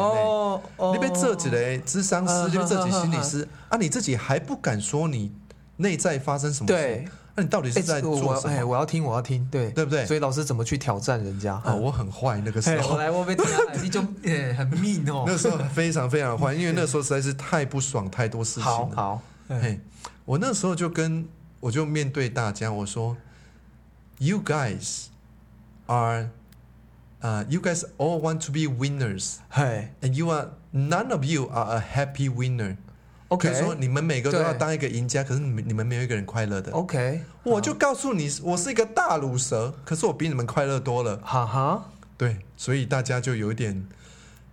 [0.92, 5.32] 你被这几嘞智商嗯师，你被这几心理师啊，你自己还不敢说你
[5.78, 6.74] 内在发生什么事？
[6.74, 8.66] 对，那你到底是在做什么？
[8.68, 11.60] 我要听，我要听，对对不对所以老师怎么去挑战人家？
[11.66, 15.24] 哦，我很坏那个时候，我候，来，我被听下来，你就 哎很 mean 哦。
[15.26, 18.70] 那时候非常非常坏，因为那时候实在是太不爽，太多事情了。
[18.70, 19.80] 好好，哎嘿，
[20.26, 21.28] 我那时候就跟
[21.60, 23.18] 我就面对大家，我说
[24.20, 25.06] ，You guys
[25.88, 26.30] are,
[27.22, 31.48] uh, you guys all want to be winners, 嘿 and you are none of you
[31.48, 32.78] are a happy winner。
[33.34, 36.72] ，OK，就是说你们每个都要当一个赢家，可是你们你们没有一个人快乐的。
[36.72, 41.18] OK，我就告诉你，我是一个大乳蛇，可是我比你们快乐多了。
[41.18, 43.88] 哈哈对，所以大家就有一点，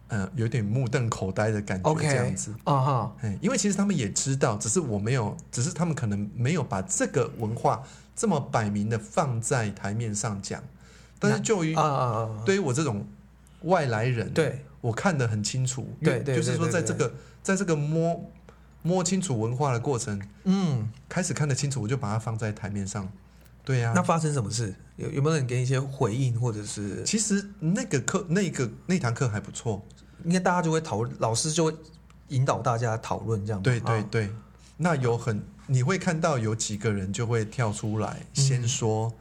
[0.09, 2.53] 呃，有点目瞪口呆的感觉这样子。
[2.64, 7.83] 啊哈，哎，因为其实他们也知道，只是我没有，只是他们可能没有把这个文化
[8.16, 10.62] 这么摆明的放在台面上讲。
[11.19, 13.07] 但是就于啊啊啊，对于我这种
[13.64, 15.87] 外来人，对我看得很清楚。
[16.03, 17.12] 对对就是说，在这个
[17.43, 18.19] 在这个摸
[18.83, 23.11] 摸清楚文化的过程，嗯，开始看得清楚，我就把它放在台面上。
[23.62, 24.75] 对呀、那发生什么事？
[24.97, 29.85] 有有没有人给你一些回应，或者是其实那个课那个那堂课还不错。
[30.25, 31.75] 应该大家就会讨论，老师就会
[32.29, 33.62] 引导大家讨论这样吗。
[33.62, 34.31] 对对啊对，
[34.79, 39.12] 那有很你会看到有几个人就会跳出来，先说，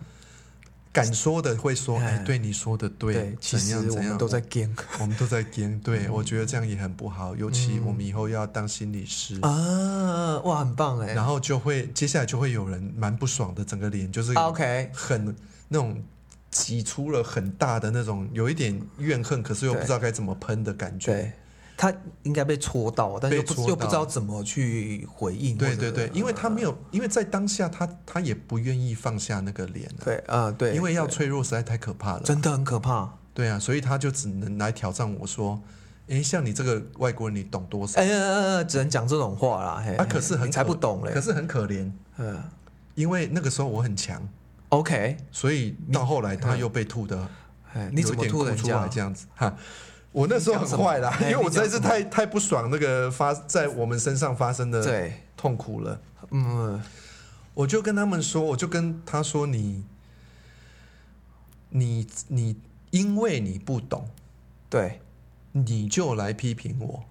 [1.03, 11.13] 敢说的会说，哎，哎对你说的对，对，其怎实 我们都在跟我们都在跟，对我觉得这样也很不好，尤其我们以后要当心理师，啊，哇，很棒哎。
[11.13, 15.35] 然后就会接下来就会有人蛮不爽的，整个脸就是啊 OK，很
[15.67, 16.01] 那种。
[16.51, 21.31] 挤出了很大的那种，有一点怨恨，可是又不知道该怎么喷的感觉。
[21.79, 23.37] 对，他应该被戳到，但是
[23.67, 25.57] 又不知道怎么去回应。
[25.57, 32.21] 对对对，因为他没有，因为在当下他他也不愿意放下那个脸啊，对啊，对，因为要脆弱实在太可怕了。
[32.23, 33.13] 真的很可怕。
[33.33, 35.61] 对啊，所以他就只能来挑战我说
[36.09, 39.81] ：“哎，像你这个外国人，你懂多少哎呀，呃只能讲这种话啦。
[39.85, 41.21] 嘿啊？”可是很你才不懂嘞可。
[41.21, 42.37] 是很可怜，嗯
[42.95, 44.21] 因为那个时候我很强
[44.69, 47.29] ，，OK，所以到后来他又被吐的，
[47.73, 48.89] 哎，你怎么吐人家哭出来？
[48.89, 49.55] 这样子哈。
[50.11, 55.99] 我那时候很坏啦，因为我实在是太太不爽那个发在我们身上发生的对，痛苦了。
[56.31, 56.81] 嗯，
[57.53, 59.83] 我就跟他们说，我就跟他说你，
[61.69, 62.55] 你你
[62.91, 64.09] 因为你不懂，
[64.69, 65.01] 对，
[65.51, 67.03] 你就来批评我。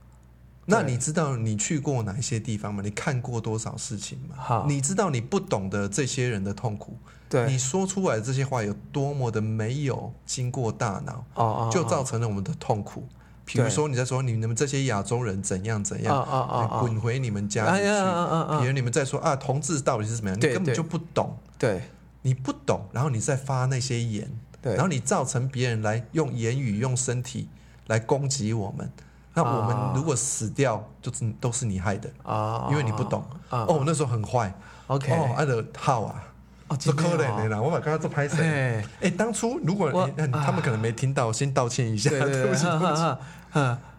[0.70, 2.82] 那你知道你去过哪些地方吗？
[2.84, 4.36] 你看过多少事情吗？
[4.36, 4.66] 好？
[4.66, 6.96] 你知道你不懂得这些人的痛苦，
[7.28, 13.06] 对，你说出来的这些话有多么的没有经过大脑，哦哦，就造成了我们的痛苦。
[13.44, 18.58] 比如说你在说你们这些亚洲人怎样怎啊样，啊啊啊，滚回你们家里去。
[18.60, 21.36] 比如你们在说啊，同志到底是什么样，你根本就不懂。
[21.58, 21.82] 对。
[22.22, 24.28] 你不懂，然后你再发那些言，
[24.60, 27.48] 对，然后你造成别人来用言语、用身体
[27.86, 28.90] 来攻击我们，
[29.38, 33.22] 那我们啊如果死掉，就是都是你害的，啊，因为你不懂。
[33.50, 34.52] 啊哦，我那时候很坏
[34.88, 36.22] ，，OK，哦，按的号啊，
[36.66, 38.42] 哦，这可怜的的啦，我把刚刚做拍谁？
[38.42, 39.92] 哎，哎，当初如果
[40.32, 43.02] 他们可能没听到，先道歉一下，对不起，对不起，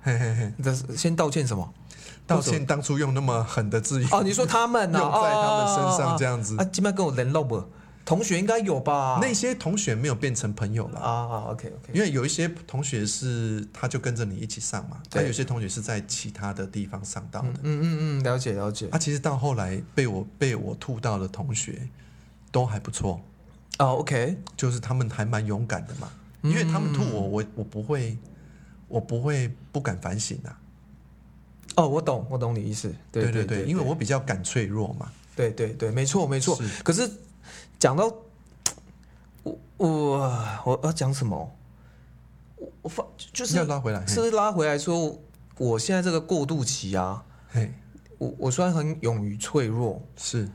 [0.04, 1.73] 嘿嘿嘿，这是先道歉什么？
[2.28, 4.99] 道歉当初用那么狠的字眼，哦，你说他们呢？
[4.99, 6.58] 用在他们身上这样样子。
[6.58, 7.63] 啊？，今麦跟我联络不？
[8.10, 9.19] 同学应该有吧？
[9.22, 11.00] 那些同学没有变成朋友了。
[11.00, 17.50] 啊，OK OK，因为有一些同学是他就跟着你一起上嘛，对但有些同学是在其他的地方上到的。
[17.62, 18.89] 嗯嗯嗯，了解了解。
[18.89, 21.88] 啊，其实到后来被我被我吐到的同学
[22.52, 23.22] 都还不错，
[23.78, 28.17] 哦，OK，就是他们还蛮勇敢的嘛，因为他们吐我，我我不会，
[28.88, 30.60] 我不会不敢反省啊。
[31.76, 32.91] 哦，我懂，我懂你意思。
[33.12, 35.12] 对对对，因为我比较敢脆弱嘛。
[35.36, 36.60] 对对对，没错没错。
[36.84, 37.08] 可是
[37.80, 38.13] 讲到
[39.44, 40.20] 我我
[40.65, 41.50] 我要讲什么？
[42.58, 44.08] 我我发就是要拉回来，嘿。
[44.08, 45.18] 是拉回来说，
[45.58, 47.72] 我现在这个过渡期啊，嘿，
[48.18, 50.50] 我我虽然很勇于脆弱，是。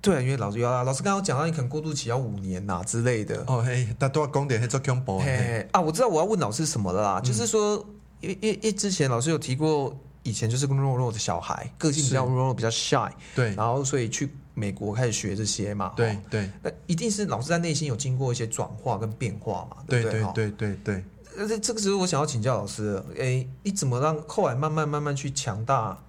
[0.00, 3.42] 对啊，因为老师要啊，老师刚刚讲到你可能过渡期要五年呐、之类的。
[3.46, 5.68] 哦嘿，大多讲点黑做恐怖的，嘿嘿。
[5.72, 7.04] 啊，我知道我要问老师什么了嗯。
[7.04, 7.76] 啦，就是说，
[8.20, 12.32] 因为因为因之前老师有提过，以前就是个弱弱的小孩，个性比较是。
[12.32, 13.54] 弱弱，比较 shy，对。
[13.54, 15.92] 然后所以去美国开始学这些嘛。
[15.96, 16.50] 对对。
[16.62, 20.02] 那一定是老师在内心有经过一些转化跟变化嘛，不对？
[20.02, 21.04] 对对对对对，
[21.36, 26.02] 呃，这这个时候我想要请教老师了，诶，你怎么让后来慢慢慢慢去强大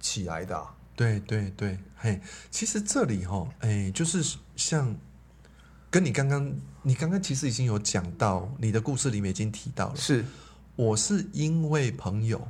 [0.00, 4.94] 起来的啊、对对对，嘿，其实这里哈，哎，就是像
[5.90, 10.24] 跟你刚刚，你刚刚其实已经有讲到，你的故事里面已经提到了，是。
[10.76, 12.46] 我是因为朋友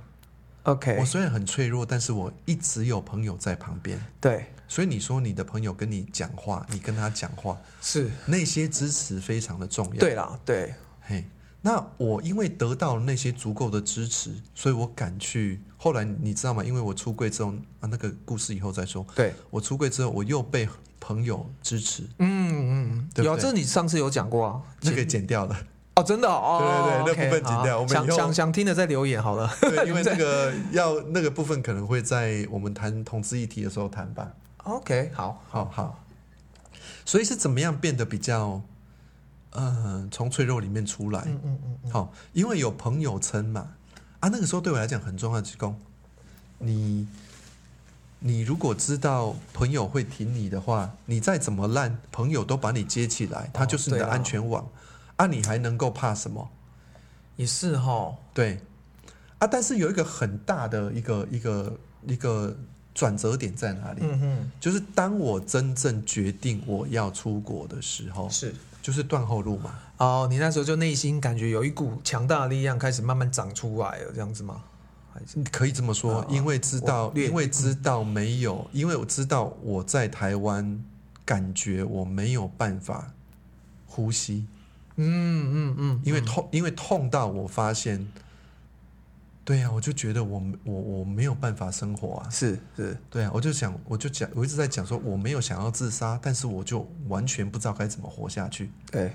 [0.64, 11.24] ，，OK，我虽然很脆弱，但是我一直有朋友在旁边，对，所以你说你的朋友跟你讲话，你跟他讲话，是，那些支持非常的重要，对啦，对，嘿，
[11.62, 15.60] 那我因为得到了那些足够的支持，所以我敢去。
[15.78, 16.64] 后来你知道吗？
[16.64, 19.06] 因为我出柜之后啊，那个故事以后再说。
[19.14, 25.56] 对，我出柜之后，我又被朋友支持，嗯嗯，有这你上次有讲过啊，那个剪掉了。
[25.94, 29.48] 哦，真的哦，对对对那部分剪掉好我们想想想听的再留言好了。
[29.60, 34.30] 对，因为 那个要那个部分可能会在我们谈同志议题的时候谈吧。
[34.66, 36.04] OK，好，好好，
[37.04, 38.60] 所以是怎么样变得比较，
[39.50, 41.22] 呃，从脆弱里面出来？
[41.24, 43.74] 嗯嗯嗯，好，因为有朋友撑嘛，
[44.18, 45.76] 啊，那个时候对我来讲很重要，就是讲
[46.58, 47.06] 你，
[48.18, 54.68] 你如果知道朋友会挺你的话，你再怎么烂，朋友都把你接起来，他就是你的安全网，
[55.14, 56.50] 啊，你还能够怕什么？
[57.36, 58.60] 也是哈，对，
[59.38, 62.56] 啊，但是有一个很大的一个一个一个
[62.96, 64.00] 转折点在哪里？
[64.02, 68.54] 嗯哼，就是当我真正决定我要出国的时候，是。
[68.80, 69.74] 就是断后路嘛。
[69.96, 74.62] 哦，你那时候就内心感觉有一股强大的力量开始慢慢长出来了，这样子吗？
[75.50, 80.84] 可以这么说，啊因为知道因为知道没有，因为我知道我在台湾，
[81.24, 83.12] 感觉我没有办法
[83.86, 84.46] 呼吸，
[84.94, 88.06] 嗯嗯嗯，因为痛，因为痛到我发现，
[89.46, 99.12] 对呀、啊，我就觉得我我我没有办法生活啊，是是，对啊，我就想，我就讲，我一直在讲说我没有想要自杀，但是我就完全不知道该怎么活下去，对。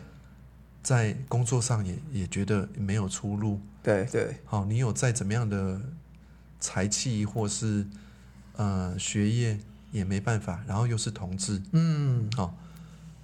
[0.83, 5.79] 在工作上也也觉得没有出路，对对，好，你有再怎么样的
[6.59, 7.85] 才气或是
[8.55, 9.59] 呃学业
[9.91, 12.57] 也没办法，然后又是同志，嗯，好、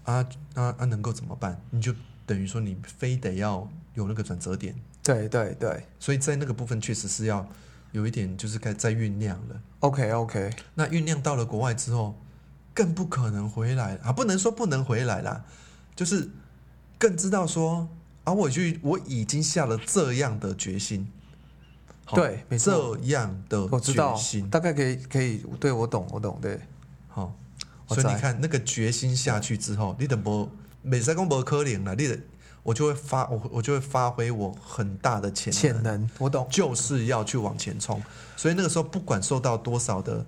[0.03, 1.59] 啊啊啊，能够怎么办？
[1.71, 1.91] 你就
[2.27, 4.75] 等于说你非得要有那个转折点，
[5.15, 5.85] 对对对。
[5.99, 7.47] 所以在那个部分确实是要
[7.93, 9.61] 有一点就是该在酝酿了。
[9.79, 12.15] ，OK OK，那酝酿到了国外之后，
[12.73, 14.11] 更不可能回来啊！
[14.11, 15.45] 不能说不能回来啦，
[15.95, 16.29] 就是
[16.99, 17.87] 更知道说
[18.23, 21.07] 啊，我去我已经下了这样的决心，
[22.05, 22.97] 好对没错。
[22.97, 26.59] 这样的我知道决心，，大概可以可以，对我懂我懂，对，
[27.07, 27.33] 好，
[27.87, 30.49] 所以你看那个决心下去之后，你的不
[30.81, 32.19] 每三公不可怜了，你的
[32.67, 38.03] 我就会发我我就会发挥我很大的潜能，潜能我懂，就是要去往前冲。
[38.36, 40.19] 所以那个时候不管受到多少的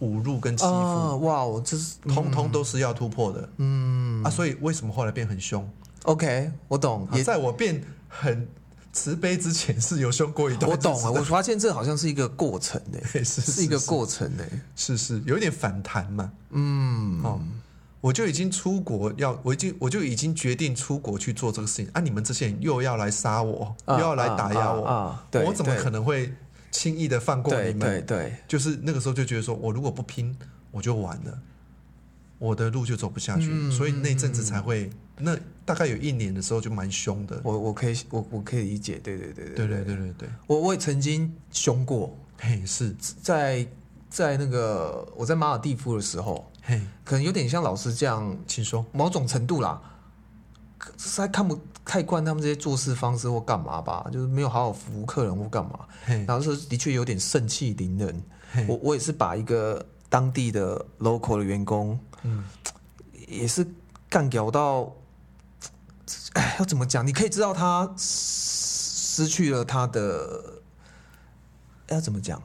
[0.00, 3.48] 侮辱跟欺负，啊，哇，我这是通通都是要突破的。
[3.56, 5.68] 嗯啊，所以为什么后来变很凶
[6.04, 8.46] ？，OK，我懂，也啊在我变很
[8.92, 14.44] 慈悲之前是有凶过一段我懂了，我发现这好像是一个过程 呢，是是是一个是过程呢，
[14.76, 16.30] 是是有一点反弹嘛。
[16.50, 17.40] 嗯，哦，
[18.00, 21.90] 我就已经出国要，我已经我就已经决定出国去做这个事情。
[21.92, 22.00] 啊！
[22.00, 26.32] 你们这些人又要来杀我，啊又要来打压我，啊啊啊我怎么可能会
[26.70, 27.80] 轻易的放过你们？
[27.80, 30.36] 对对，就是那个时候就觉得说，我如果不拼，
[30.70, 31.38] 我就完了，
[32.38, 37.40] 我的路就走不下去，嗯所以那阵子才会，那大概有一年的时候就蛮凶的。
[37.42, 39.84] 我我可以我我可以理解，对对对对对。
[39.84, 43.66] 对对对，我我也曾经凶过，嘿是，在
[44.08, 46.57] 在那个我在马尔蒂夫的时候，嘿，
[47.04, 48.84] 可能有点像老师这样，请说。
[48.92, 49.80] 某种程度啦，
[50.98, 58.22] 实在看不太惯他们这些做事方式或干嘛吧，就是没有好好服务客人或干嘛，嘿，然后是的确有点盛气凌人。
[58.52, 62.44] 嘿我我也是把一个当地的 local 的员工，嗯，
[63.26, 63.66] 也是
[64.08, 64.92] 干掉到，
[66.34, 67.06] 哎，要怎么讲？
[67.06, 70.62] 你可以知道他失失去了他的，
[71.88, 72.40] 要怎么讲？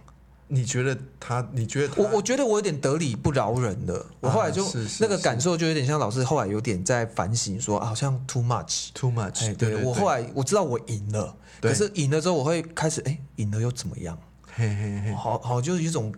[0.48, 1.48] 你觉得他？
[1.54, 4.64] 你觉得我我觉得我有点得理不饶人的，我后来就、
[5.00, 8.90] 那个感受就有点像老师后来有点在反省说，啊好像 too much。
[8.94, 9.46] too much？
[9.46, 14.18] 哎，对对，我后来我知道我赢了，可是赢了之后我会开始，哎，赢了又怎么样？
[14.56, 16.14] 嘿嘿嘿，好好就是一种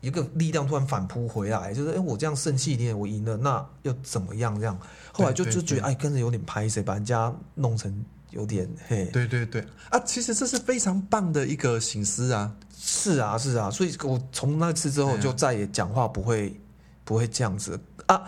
[0.00, 4.58] 一个力量突然反扑回来，就是哎，我这样盛气凌人，我赢了，那又怎么样？
[4.60, 4.78] 这样
[5.12, 12.54] 后来就就觉得哎，跟着有点拍谁，把人家弄成有点嘿，对对对啊，其实这是非常棒的一个醒思啊。
[12.82, 16.58] 是啊是啊，所以我从那次之后就再也讲话不会
[17.04, 18.16] 不会这样子啊。
[18.16, 18.26] 呃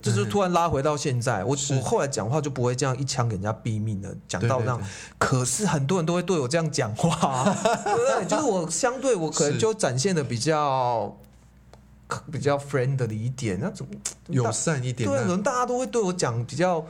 [0.00, 4.80] 就是突然拉回到现在，我我后来讲话就不会这样一枪给人家毙命了，讲到这样。
[5.18, 7.44] 可是很多人都会对我这样讲话、啊，
[7.84, 8.24] 对不对？
[8.26, 11.14] 就是我相对我可能就展现的比较
[12.30, 13.90] 比较 friendly 一点，那怎么
[14.28, 16.80] 友善一点对，啊可能大家都会对我讲比较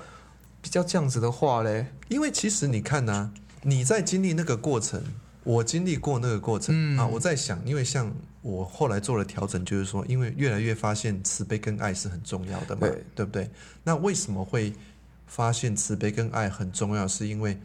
[0.60, 1.86] 比较这样子的话嘞。
[2.08, 3.32] 因为其实你看呐、
[3.62, 5.02] 你在经历那个过程，
[5.44, 13.50] 我经历过那个过程、嗯啊，我在想，因为像我后来做了调整，就是说，因为越来越发现慈悲跟爱是很重要的嘛，对不对？
[13.84, 14.72] 那为什么会
[15.26, 17.06] 发现慈悲跟爱很重要？
[17.06, 17.58] 是因为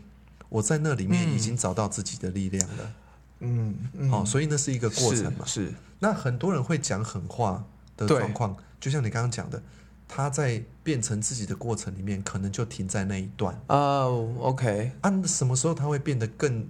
[0.49, 2.93] 我在那里面嗯已经找到自己的力量了，
[3.39, 5.45] 嗯嗯，哦，所以那是一个过程嘛。
[5.45, 7.65] 是是那很多人会讲狠话
[7.95, 9.61] 的状况，就像你刚刚讲的，
[10.07, 13.53] 他在变成自己的过程里面，可能就停在那一段。
[13.67, 16.67] 啊、o k 啊，什么时候他会变得更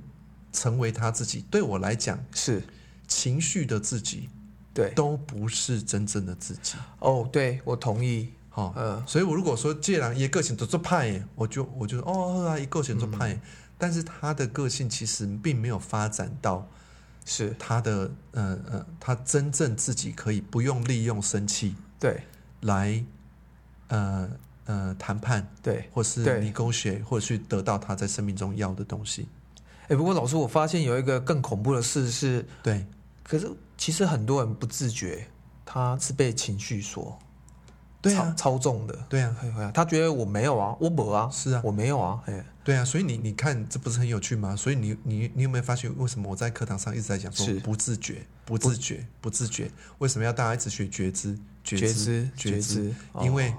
[0.51, 1.45] 成为他自己？
[1.51, 2.63] 对我来讲，是
[3.07, 4.29] 情绪的自己
[4.73, 6.75] 对都不是真正的自己。
[6.99, 13.41] 哦，对我同意，好、嗯所以我如果说既然一个性都做派，我就我就说哦啊，一个性做派耶，
[13.77, 16.67] 但是他的个性其实并没有发展到
[17.25, 22.21] 是他的呃呃，他真正自己可以不用利用生气对
[22.61, 23.03] 来
[23.87, 24.29] 呃
[24.65, 25.89] 呃谈判，对。
[25.93, 29.27] 或是对 negotiate，或者去得到他在生命中要的东西。
[29.89, 32.85] 哎，不过老师，我发现有一个更恐怖的事是，对，
[33.23, 35.27] 可是其实很多人不自觉，
[35.65, 37.19] 他是被情绪所操
[38.01, 38.95] 对啊，操纵的。
[39.09, 44.55] 对啊，嘿嘿他觉得我没有啊，我没啊，是啊我没有啊，哎，对啊，所以你你看，这不是很有趣吗？
[44.55, 49.69] 所以你你你有没有发现，为什么我在课堂上一直在讲说不自觉、不自觉、不自觉？
[49.97, 52.95] 为什么要大家一直学觉知、觉觉知知、觉知？
[53.21, 53.53] 因为哦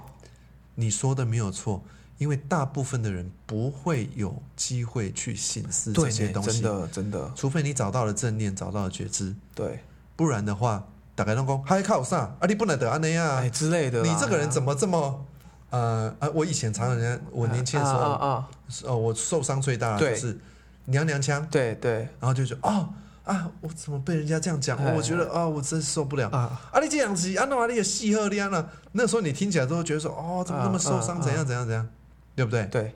[0.75, 1.83] 你说的没有错，
[2.21, 9.79] 因为大部分的人不会有机会去醒思这些东西，的真的除非你找到了正念，找到了觉知，对，
[10.15, 12.45] 不然的话，大概都讲还靠上啊？
[12.47, 15.25] 你不能得安那样哎，之类的，你这个人怎么这么
[15.71, 16.29] 呃呃？
[16.29, 18.49] 我以前常常人家我年轻的时候，啊啊啊，
[18.83, 20.39] 哦，我受伤最大的就是
[20.85, 22.87] 娘娘腔，对对然后就觉得哦
[23.23, 24.77] 啊，我怎么被人家这样讲？
[24.77, 26.29] 哎我觉得啊、我真受不了。
[26.29, 28.69] 啊，啊，你这样子，啊，那你也戏喝亮了。
[28.91, 31.15] 那时候你听起来都会觉得说，哦，怎么那么受伤？
[31.17, 31.87] 啊啊怎样怎样怎样，
[32.35, 32.65] 对不对？
[32.65, 32.93] 对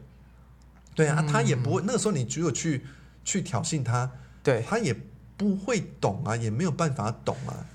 [0.95, 1.83] 对啊，他也不嗯会。
[1.85, 2.85] 那个时候你只有去
[3.23, 4.09] 去挑衅他，
[4.41, 4.95] 对，他也
[5.35, 7.65] 不会懂啊，也没有办法懂啊。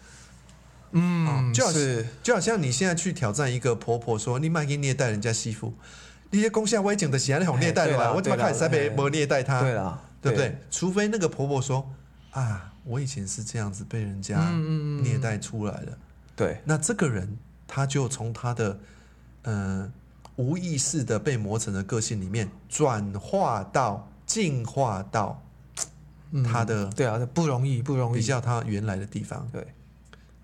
[0.93, 5.75] 嗯，哦就好是就好像你现在去挑战一个婆婆说，你卖给虐待人家媳妇，
[6.31, 8.05] 那些公下歪警的喜欢好虐待的吧？
[8.05, 9.61] 哎对啦我怎么开始在被对啦没虐待她？
[9.61, 10.59] 对啦，对不对？
[10.71, 11.89] 除非那个婆婆说
[12.31, 15.99] 啊，我以前是这样子被人家嗯嗯嗯虐待出来的，
[16.35, 17.37] 对，那这个人
[17.69, 18.81] 他就从他的
[19.43, 19.93] 呃
[20.41, 25.41] 无意识的被磨成的个性里面转化到进化到
[26.31, 29.67] 嗯他的对啊，不容易，不容易，比较他原来的地方，对，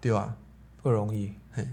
[0.00, 0.34] 对吧？
[0.82, 1.32] 不容易。
[1.52, 1.66] 嘿，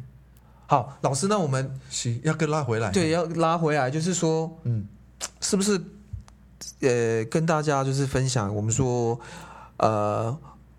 [0.67, 4.87] 好，老师，那我们是要跟拉回来，对，要拉回来，就是说，嗯，
[5.41, 5.81] 是不是
[6.79, 9.19] 呃，跟大家就是分享，我们说，
[9.77, 10.37] 呃，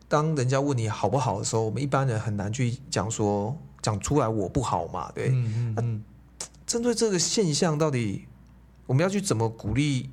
[0.09, 5.29] 当人家问你好不好的时候，我们一般人很难去讲说讲出来我不好嘛，对。
[5.29, 6.05] 嗯嗯嗯，
[6.75, 8.27] 针对这个现象，到底
[8.85, 10.11] 我们要去怎么鼓励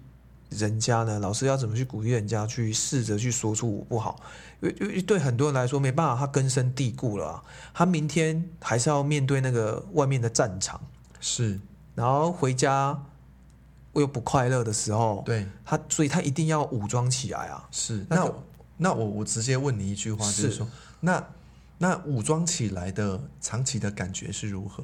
[0.49, 1.17] 人家呢？
[1.17, 4.21] 老师要怎么去鼓励人家去试着去说出我不好？
[4.61, 7.43] 因为因为对很多人来说没办法，他根深蒂固了啊、
[7.73, 10.79] 他明天还是要面对那个外面的战场，
[11.19, 11.59] 是
[11.95, 12.95] 然后回家
[13.93, 17.67] 我又不快乐的时候，对，他所以他一定要武装起来啊。
[17.71, 18.05] 是。
[18.07, 18.31] 那
[18.77, 20.67] 那我我我直接问你一句话，就是是说，
[20.99, 21.27] 那
[21.79, 24.83] 那武装起来的长期的感觉是如何？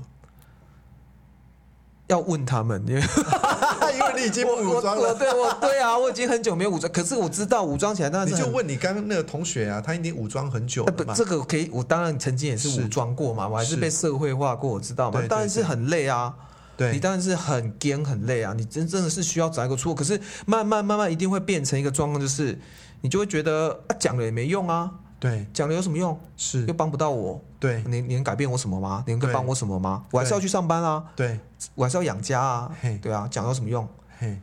[2.07, 3.01] 要问他们，因为
[3.93, 5.01] 因为你已经不武装了。
[5.01, 11.13] 我我对我对啊，我已经很久没有武装，可是我知道武装起来，但是你就问你刚刚那个同学啊，他已经武装很久了嘛？
[11.13, 16.33] 这个可以，我当然曾经也是是武装过嘛，我还是是被社会化过，我知道嘛当然是很累啊，
[16.77, 22.57] 对，你当然是很颠很累啊，你真真的是需要找一个出口，可是慢慢慢慢一定会变成一个状况，就是
[23.01, 26.19] 你就会觉得啊讲了也没用啊，对，讲了有什么用？
[26.35, 29.03] 是又，帮不到我，对，你你能改变我什么吗？
[29.07, 30.05] 你能够帮我什么吗？
[30.11, 31.39] 我还是要去上班啊，对，
[31.75, 33.87] 我还是要养家啊嘿，对啊，讲有什么用？
[34.19, 34.39] 嘿，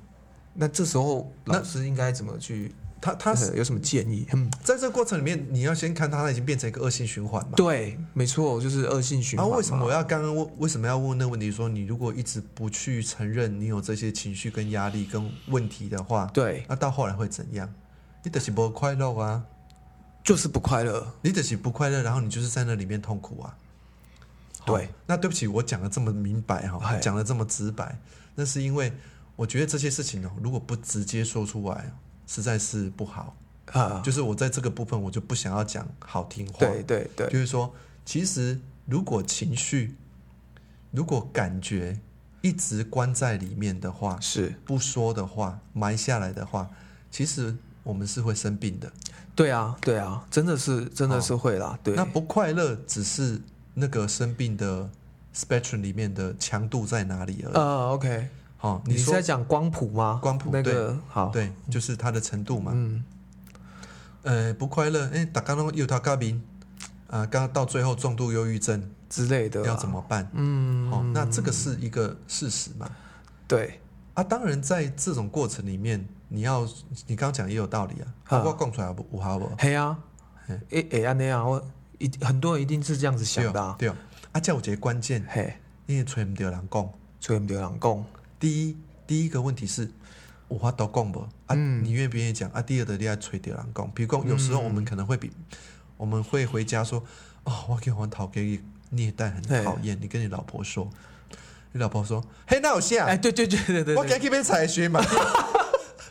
[0.55, 2.75] 那这时候老师应该怎么去？
[3.01, 4.27] 他他呃有什么建议？
[4.33, 7.53] 嗯，在这个过程里面，你要先看他已经变成一个恶性循环嘛。
[7.55, 11.53] 对，没错，就是恶性循然环为什么我要刚刚问为什么要问那个问题？
[11.53, 17.69] 说你如果一直不去承认你有这些情绪跟压力跟问题的话，对，那到后来会怎样？
[18.23, 19.45] 你的是不快乐啊，
[20.25, 21.15] 就是不快乐。
[21.23, 23.57] 你的是不快乐，然后你就是在那里面痛苦啊。
[24.67, 27.99] 对，那对不起，我讲的这么明白哈，嗨讲的这么直白，
[28.35, 28.91] 那是因为
[29.37, 31.93] 我觉得这些事情哦，如果不直接说出来，
[32.27, 33.37] 实在是不好。
[33.73, 36.59] 啊，就是我在这个部分，我就不想要讲好听话。
[36.61, 39.97] 对对对，就是说，其实如果情绪
[40.91, 41.99] 如果感觉
[42.41, 46.71] 一直关在里面的话，是不说的话，埋下来的话，
[47.11, 48.93] 其实我们是会生病的。
[49.35, 53.41] 对啊，对啊，真的是真的是会啦，对那不快乐只是
[53.75, 54.89] 那个生病的
[55.35, 57.55] spectrum 里面的强度在哪里而已。
[57.55, 60.21] 呃，OK，好、你说你是在讲光谱吗？
[60.23, 62.71] 光谱那个好，对，就是它的程度嘛。
[62.75, 63.05] 嗯，
[64.23, 66.41] 呃，不快乐，哎，打刚刚有他嘎宾
[67.09, 69.89] 啊，刚刚到最后重度忧郁症之类的啊要怎？
[69.89, 70.31] 么办？
[70.35, 72.89] 嗯，好、那这个是一个事实嘛？
[73.49, 73.81] 对，
[74.15, 76.69] 啊，当然在这种过程里面，你要
[77.07, 79.49] 你刚刚讲也有道理啊，啊我讲出来不有好不？
[79.57, 79.97] 嘿啊
[80.47, 81.65] 嘿，诶诶，安尼啊，我
[81.99, 83.95] 一很多人一定是这样子想的啊，对哦，
[84.33, 85.55] 啊，这样有一个关键，嘿，
[85.87, 86.91] 因为吹唔到人讲。
[87.21, 88.05] 吹唔掉人讲，
[88.39, 88.77] 第一，
[89.07, 89.91] 第一个问题是，
[90.51, 91.21] 有法度讲不？
[91.21, 92.51] 啊，嗯你愿不愿意讲？
[92.51, 93.91] 啊，第二的你要吹掉人讲。
[93.93, 95.31] 比如讲，有时候我们可能会比，
[95.97, 97.03] 我们会回家说，
[97.45, 98.61] 哦，我跟我讨给
[98.91, 99.97] 虐待很讨厌。
[99.99, 100.91] 你跟你老婆说，
[101.73, 103.07] 你老婆说，嘿，那有啥？
[103.07, 105.01] 哎，对对对对对，对我给去买菜去嘛。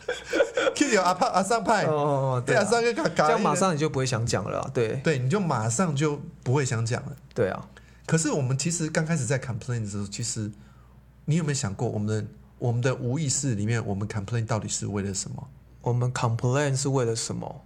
[0.75, 7.15] 去有阿胖阿上派，哦对阿对啊，上个嘎嘎，这样马上你就不会想讲了啊，对对，你就马上就不会想讲了。
[7.33, 7.67] 对啊，
[8.05, 10.51] 可是我们其实刚开始在 complain 的时候，其实
[11.25, 12.27] 你有没有想过，我们的
[12.59, 15.47] 我们的无意识里面，我们 complain 到底是为了什么？
[15.81, 17.63] 我们 complain 是为了什么？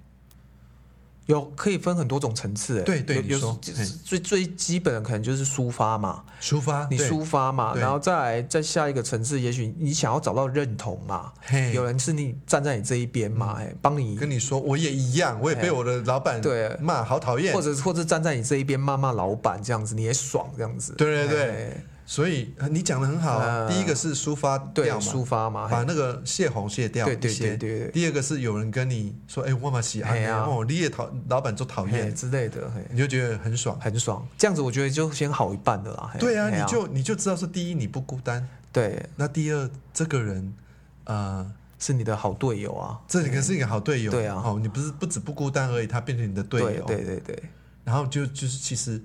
[1.27, 3.59] 有可以分很多种层次，哎对对有
[4.03, 11.31] 最最基本的可能就是抒发嘛，抒发，你抒发嘛，然后再来再下一个层次，也许你想要找到认同嘛，
[11.73, 16.75] 有人是你站在你这一边嘛，哎，帮你，跟你说，我也一样，我也被我的老板对。
[16.81, 17.53] 骂，好讨厌。
[17.53, 17.61] 或。
[17.61, 21.51] 者或者站在你这一边骂骂老板这样子，你也爽这样子，对对对。
[21.51, 27.57] 哎所以呃你讲的很好第一个是抒发对掉嘛，抒发嘛，把那个泄洪泄掉对对一些。
[27.57, 30.45] 对对对，第二个是有人跟你说，哎，我嘛喜欢嘿啊。
[30.47, 33.77] 哦，你也讨老板做讨嘿厌，之类的，你就觉得很爽。
[33.79, 40.53] 很爽，这样子我觉得就先好一半的啦，嘿对啊，你就你就知道是第一你不孤单，对，那第二这个人
[41.03, 41.51] 呃。
[41.79, 44.41] 是你的好队友啊，这可是一个好队友，对啊。
[44.43, 47.43] 哦，你不是不止不孤单而已，他变成你的队对友，对对对，
[47.83, 48.99] 然后就就是其实，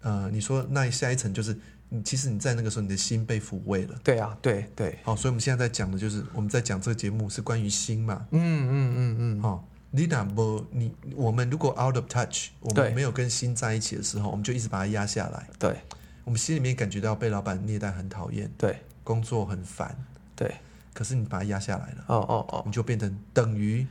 [0.00, 1.54] 呃，你说那下一层就是，
[1.88, 12.84] 你其实你在那个时候你的心被抚慰了，对啊，对对，好、所以我们现在在讲的就是我们在讲这个节目是关于心嘛，嗯嗯嗯嗯，哦，你哪不你我们如果 out of touch，我对。
[12.86, 15.76] 们没有跟心在一起的时候，我们就一直把它压下来，对。
[16.24, 18.78] 我们心里面感觉到被老板虐待很讨厌，对。
[19.04, 19.96] 工作很烦，
[20.34, 20.52] 对，
[20.92, 23.86] 可是你把它压下来了，哦哦哦，你就变成等于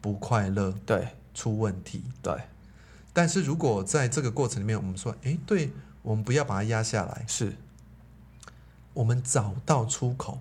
[0.00, 1.06] 不快乐，对。
[1.34, 2.02] 出问题。
[2.22, 2.34] 对。
[3.12, 5.70] 但是如果在这个过程里面，我们说，哎，对，
[6.04, 7.52] 我们不要把它压下来，是。
[8.92, 10.38] 我们找到出口。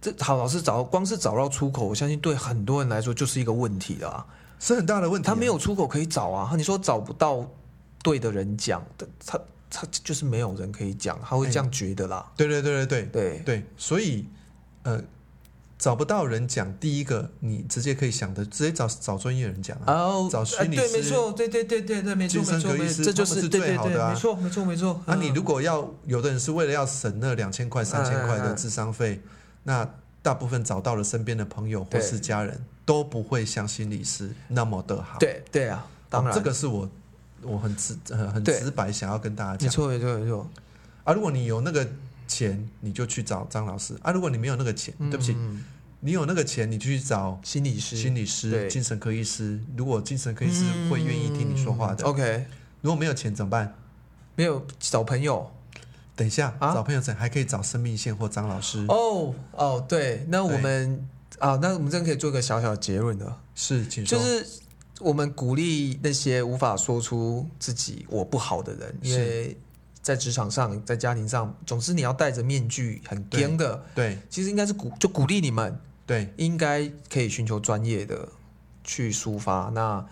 [0.00, 4.26] 这好，老师找光是找到出口，我相信对很多人来说就是一个问题了啊。
[4.58, 7.48] 是很大的问题、他没，有出口可以找啊，你说找不到
[8.02, 8.84] 对的人讲，
[9.24, 9.38] 他
[9.70, 12.32] 他就是没有人可以讲，他会这样觉得啦。
[12.36, 14.26] 对对对对对对对，所以
[14.82, 15.02] 呃，
[15.78, 19.92] 找不到人讲，第一个你直接可以想的，直接找找专业人讲啊。
[19.92, 25.02] 哦，找心理哎对，没师错，对对对对对，没错没错，没错这就是最好的啊没错没错没错。
[25.04, 29.20] 啊，你嗯如果要有的人是为了要省那两千块、三千块的智商费，
[29.64, 29.88] 那
[30.22, 35.18] 大部分找到了身边的朋友或是家人，都不会像心理师那么的好。
[35.18, 36.88] 对对啊，当然哦这个是我
[37.42, 39.66] 我很直呃很直白想要跟大家讲。
[39.66, 40.48] 没错没错没错。
[41.02, 41.86] 啊，如果你有那个
[42.26, 45.64] 钱，你就去找张老师啊；如果你没有那个钱，对不起，嗯，
[46.00, 49.60] 你有那个钱，你就去找心理师，心理师、精神科医师。
[49.76, 52.46] 如果精神科医师会愿意听你说话的，嗯 OK，
[52.80, 53.74] 如果没有钱怎么办？
[54.36, 55.50] 没有找朋友
[56.16, 58.84] 等一下，啊找朋友怎还可以找生命线或张老师。
[58.88, 61.08] 哦哦，对，那我们
[61.38, 64.18] 啊，那我们这可以做一个小小的结论的，是，请说。
[64.18, 64.46] 就是
[65.00, 69.56] 我们鼓励那些无法说出自己我不好的人，因为
[70.04, 78.28] 在职场上、在家庭上，总之你要戴着面具很对僵的，对其实应该是鼓就鼓励你们，对应该可以寻求专业的
[78.84, 79.70] 去抒发。
[79.74, 80.06] 那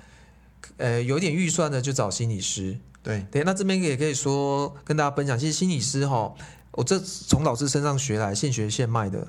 [0.79, 2.79] 呃，有一点预算的就找心理师。
[3.03, 6.33] 对对，那这边也可以说跟大家分享，其实心理师哈，
[6.71, 9.29] 我这从老师身上学来，现学现卖的。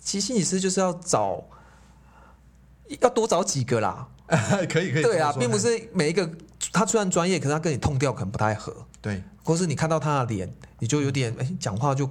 [0.00, 1.42] 其实心理师就是要找，
[3.00, 4.06] 要多找几个啦。
[4.70, 5.02] 可以可以。
[5.02, 6.30] 对啊，并不是每一个
[6.70, 12.08] 他虽然专业，可是他跟你痛调可能不太合，对，或是你看到他的脸，你就有点哎，讲话就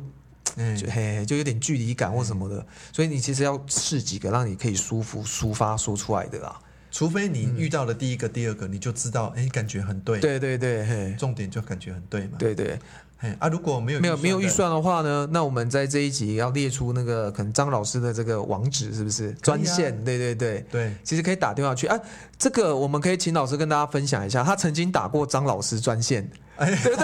[0.55, 6.59] 嗯就嘿就有点距离感或什么的，所以你其实要试几个让你可以舒服抒发说出来的啦。
[6.89, 12.37] 除非你遇到了第一个、第二个，你就知道，哎，感觉很对。，对对对，嘿，重点就感觉很对嘛。
[12.39, 12.79] 对对。
[13.19, 20.03] 嘿啊，如果没有没有没有预，算的话呢，那我们在这一集要列出那个可能张老师的这个网址，是不是专线？
[20.03, 21.87] 对对对，对其实可以打电话去。
[21.87, 21.99] 啊，
[22.37, 27.01] 这个我们可以请老师跟大家分享一下，他曾经打过张老师专线，哎， 对不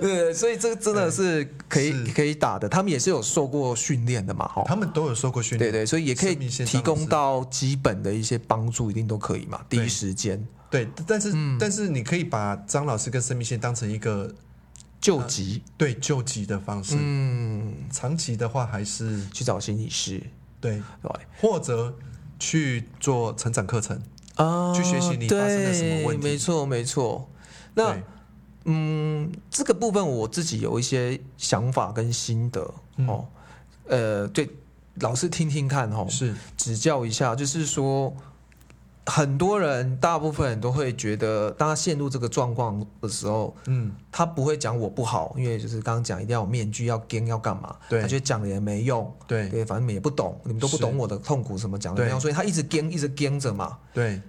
[0.00, 0.24] 对？
[0.24, 2.12] 对，所以这个真的是可以是。
[2.12, 4.64] 可以打的，他们也是有受过训练的嘛，哈。
[4.66, 10.44] 他们都有受过训练，对对，所以也可以提供到基本的一些帮助，一定都可以嘛，第一时间。
[10.70, 11.56] 对，但是、嗯。
[11.58, 14.32] 但是你可以把张老师跟生命线当成一个
[15.00, 20.20] 救急，对救急的方式，嗯，长期的话还是去找心理师，
[20.60, 21.12] 对，对。
[21.40, 21.94] 或者
[22.38, 24.02] 去做成长课程。
[24.36, 26.22] 啊，去学习你发生了什么问题。
[26.22, 27.30] 对没错没错。
[27.74, 27.96] 那
[28.64, 33.06] 嗯，这个部分我自己有一些想法跟心得、嗯。
[33.06, 33.26] 哦，
[33.88, 34.48] 呃，对，
[35.00, 36.34] 老师听听看哦，是。
[36.56, 38.14] 指教一下，就是说，
[39.04, 48.00] 很多人，大部分人都会觉得，当他陷入这个状况的时候，嗯，他不会讲我不好，因为就是刚刚讲一定要有面具，要跟要干嘛，对。
[48.00, 49.46] 他觉得讲了也没用，对。
[49.50, 52.10] 对，反正你们也不懂，你们都不懂我的痛苦，什么讲了没对。
[52.10, 53.76] 用，所以他一直跟一直跟着嘛。
[53.92, 54.22] 对。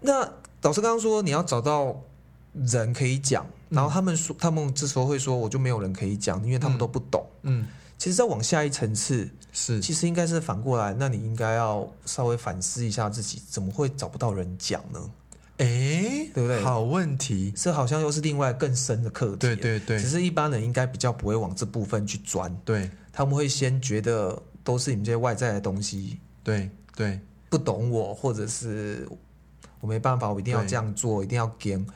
[0.00, 0.26] 那
[0.62, 1.94] 老师刚刚说你要找到
[2.52, 7.24] 人可以讲，然后他们说，他们这时候会说，我就没有人可以讲，因为他们都不懂。
[7.42, 7.66] 嗯。
[7.98, 9.78] 其实再往下一层次，是。
[9.78, 14.98] 其实应该是反过来，那你应该要稍微反思一下自己，怎么会找不到人讲呢？
[15.58, 16.62] 哎，对不对？
[16.62, 19.36] 好问题，这好像又是另外更深的课题。
[19.36, 20.00] 对对对。
[20.00, 22.90] 只是一般人应该比较不会往这部分去钻，对。
[23.12, 27.20] 他们会先觉得都是你们这些外在的东西对对。
[27.50, 29.06] 不懂我，或者是
[29.80, 30.68] 我没办法，我一定要对。
[30.70, 31.86] 这样做，一定要跟。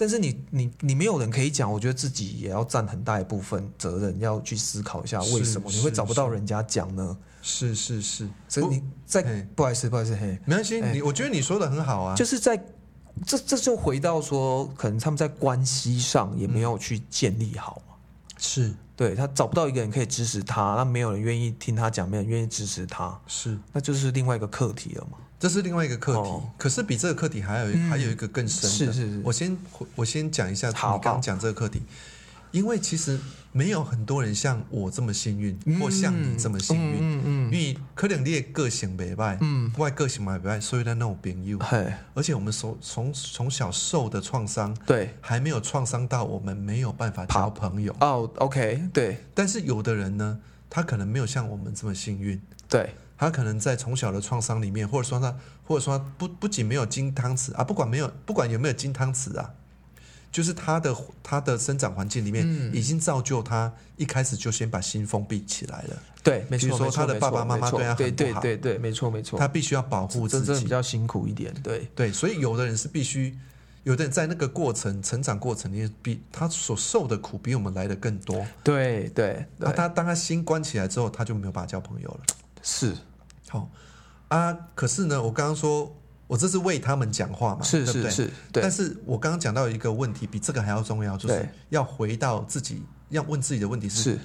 [0.00, 7.14] 但是你你你没有人可以讲，我觉得自己也要占很大一部分责任，要去思考一下是为什么你会找不到人家讲呢？
[7.42, 9.22] 是是是，所以你在
[9.54, 10.94] 不好意思不好意思嘿，没关系，哎。
[10.94, 12.56] 你我觉得你说的很好啊，就是在
[13.26, 17.94] 这这就回到说，可能他们在关系上也没有去建立好嘛。
[18.38, 18.72] 是。
[18.96, 25.18] 对他找不到一个人可以支持他，那没有人愿意听他讲，没有人愿意支持他，是，那就是另外一个课题了嘛。
[25.40, 26.48] 这是另外一个课题哦。
[26.58, 29.20] 可是比这个课题还有一还有一个更深的，是是是。
[29.24, 29.56] 我先
[29.96, 31.80] 我先讲一下你好刚讲这个课题，
[32.50, 33.18] 因为其实
[33.50, 36.98] 没有很多人像我这么幸运，或像你这么幸运。
[37.00, 39.72] 嗯嗯因为可能你的个性袂歹，嗯。
[39.78, 41.56] 我的个性嘛袂歹，所以咱那种朋友。
[41.58, 47.96] 嗯，，嘿，而且我们从从从小受的创伤，对，还没有创伤到我们没有办法交朋友。
[48.00, 49.24] 哦，OK，对。
[49.34, 50.38] 但是有的人呢，
[50.68, 59.52] 他可能没有像我们这么幸运，对，他可能在从小的创伤里面，或者说他，或者说他不不仅没有金汤匙啊，不管没有不管有没有金汤匙啊，
[60.32, 62.74] 就是他的他的生长环境里面嗯。
[62.74, 70.64] 已经造就他一开始就先把心封闭起来了，对，没错，比如说他的爸爸妈妈对他很对不好对对对，没错没错，他必须要保护自己。
[70.64, 70.70] 比。
[70.70, 73.36] 较辛苦一点，对，对，所以有的人是必须，
[73.82, 78.46] 有的人在那个过程成长过程里面，比他所受的苦比我们来的更多。
[78.64, 82.20] 对对对，那他当他心关起来之后，他就没有办法交朋友了。
[82.62, 82.94] 是
[83.50, 83.68] 好
[84.28, 85.92] 啊，可是呢，我刚刚说
[86.28, 87.84] 我这是为他们讲话嘛，是？
[87.84, 94.18] 是是，对但，是我刚刚讲到一个问题，比这个还要重要，就是要回到自己，要问自己的问题是：是，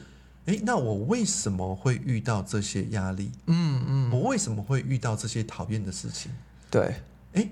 [0.46, 3.32] 诶，那我为什么会遇到这些压力？
[3.48, 6.32] 嗯嗯，我为什么会遇到这些讨厌的事情？
[6.70, 6.94] 对，
[7.34, 7.50] 诶，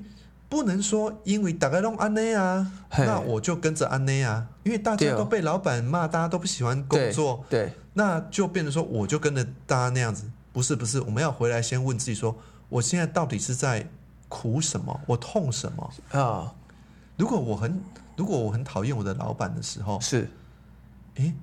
[0.47, 10.29] 不能说因为大家都安内啊，那我就跟着安内啊，因为大家都被老板骂，大家都不喜欢工作，对，那就变成说我就跟着大家那样子。
[10.53, 12.37] 不是不是，我们要回来先问自己说，
[12.69, 13.89] 我现在到底是在
[14.29, 15.01] 苦什么？
[15.07, 15.93] 我痛什么？
[16.11, 16.53] 啊，
[17.17, 17.81] 如果我很
[18.15, 20.29] 如果我很讨厌我的老板的时候，是，
[21.15, 21.33] 诶，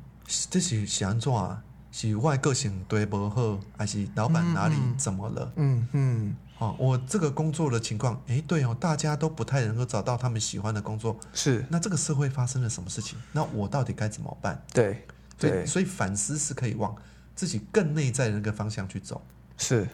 [0.49, 1.63] 这是是安怎啊？
[1.93, 5.53] 是外个性对不好，还是老板哪里怎么了？
[5.57, 13.19] 嗯嗯，哦，我这个工作的情况，哎，对哦，大家都不太能够找到他们喜欢的工作，是，那这个社会发生了什么事情？
[13.33, 14.63] 那我到底该怎么办？
[14.73, 15.05] 对
[15.37, 16.95] 对，对，所以反思是可以往
[17.41, 19.23] 自己更内在的那个方向去走，
[19.57, 19.89] 是，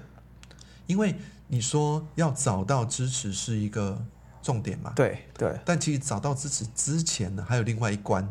[0.89, 1.15] 因为
[1.47, 4.05] 你说要找到支持是一个
[4.43, 8.25] 重点嘛，对对，但其实找到支持之前呢，还有另外一关，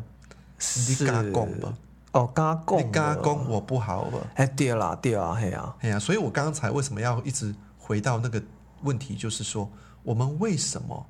[0.58, 1.74] 你是加讲吧，
[2.12, 4.18] 哦，加讲，你加讲，我不好吧？
[4.34, 8.42] 哎，对啦对啊，嘿啊，哎呀，所以我刚才为什么要一直回到那个
[8.82, 9.66] 问题，就是说
[10.02, 11.06] 我们为什么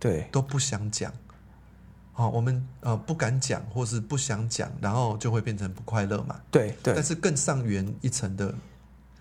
[0.00, 0.28] 对。
[0.32, 1.12] 都不想讲？
[2.12, 6.40] 好、我们呃不敢讲，或是不想讲，然后就会变成不快乐嘛。
[6.50, 8.54] 对对但是更上元一层的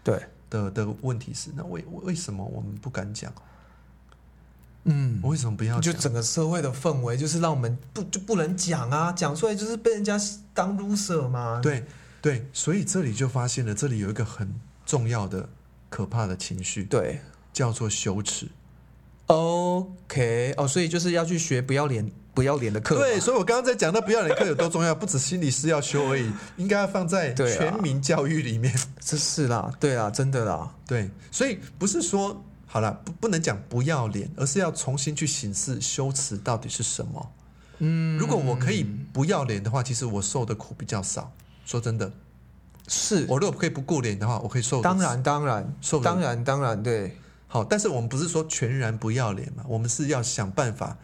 [0.04, 3.34] 对，的的问题是，那为为什么我们不敢讲？
[4.84, 5.22] 嗯。
[5.24, 6.02] 为什么不要就讲？
[6.02, 10.20] 整个社会的氛围，就是让我们不就不能讲啊，讲出来就是被人家
[10.54, 11.62] 当 loser 嘛。
[11.62, 11.86] 对
[12.22, 14.54] 对，所以这里就发现了，这里有一个很
[14.86, 15.48] 重要的、
[15.90, 17.22] 可怕的情绪，对
[17.54, 18.50] 叫做羞耻。
[19.28, 22.96] ，OK，哦，所以就是要去学不要脸不要脸的课。
[22.96, 28.74] 对，所以我刚刚在讲到不要脸课有多重要，不止心理师要修而已，应该要放在 全民教育里面。
[29.02, 37.32] 这是啦，对啊，真的啦，对，所以不是说好了，不不能讲不要脸，而是要重新去审视羞耻到底是什么。
[37.80, 41.30] 嗯，如果我可以不要脸的话，其实我受的苦比较少。
[41.66, 42.10] 说真的，
[42.88, 44.82] 是，我如果可以不顾脸的话，我可以受。
[44.82, 47.18] 当然，当然，受当然，当然，对。
[47.48, 50.96] 好，但是我们不是说全然不要脸嘛，我们是要想办法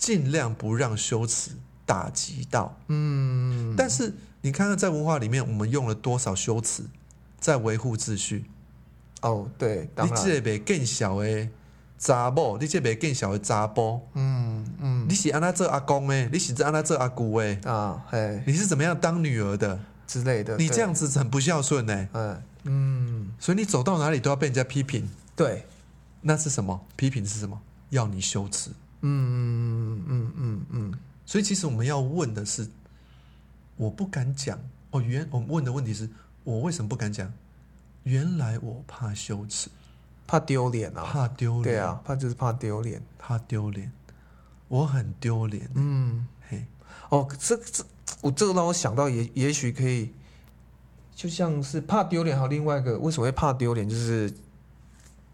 [0.00, 1.50] 尽量不让羞耻
[1.84, 2.74] 打击到。
[2.88, 6.84] 嗯，但是你看看在文化里面，我们用了多少羞耻
[7.38, 8.46] 在维护秩序？
[9.20, 11.48] 哦，对，你这个更小的
[11.98, 19.78] 查某，你这个更小的查甫，嗯嗯，你是安那做阿公诶，你是安那做阿姑诶，啊，嘿你是怎么样当女儿的？
[20.06, 22.08] 之类的，你这样子很不孝顺呢。
[22.14, 25.66] 嗯嗯，所以你走到哪里都要被人家批评，对，
[26.22, 26.80] 那是什么？
[26.96, 27.60] 批评是什么？
[27.90, 28.70] 要你羞耻。
[29.02, 30.94] 嗯嗯嗯嗯嗯，
[31.24, 32.68] 所以其实我们要问的是，
[33.76, 34.58] 我不敢讲
[34.90, 35.00] 哦。
[35.00, 36.08] 原我们问的问题是
[36.44, 37.32] 我为什么不敢讲？
[38.04, 39.68] 原来我怕羞耻，
[40.26, 41.62] 怕丢脸啊，怕丢脸。
[41.62, 43.92] 对啊，怕就是怕丢脸，怕丢脸，
[44.68, 45.68] 我很丢脸。
[45.74, 46.64] 嗯，嘿，
[47.10, 47.84] 哦，这这
[48.22, 50.12] 我这个让我想到也也许可以，
[51.14, 54.32] 就像是怕丢脸，还有另外一个为什么会怕丢脸，就是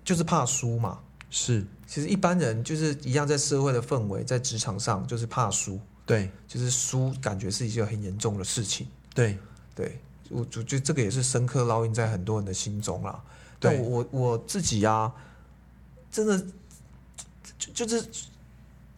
[0.04, 0.98] 就是怕输嘛。
[1.30, 6.30] 是其实一般人就是一样，在社会的氛围，在职场上就是怕输，对。
[6.48, 8.86] 就是输感觉是一件很严重的事情。
[9.14, 9.38] 对。
[9.74, 13.22] 对我就觉得这个也是深刻烙印在很多人的心中啦。
[13.60, 13.76] 对。
[13.76, 15.12] 但我我我自己啊，
[16.10, 16.44] 真的
[17.58, 18.04] 就就是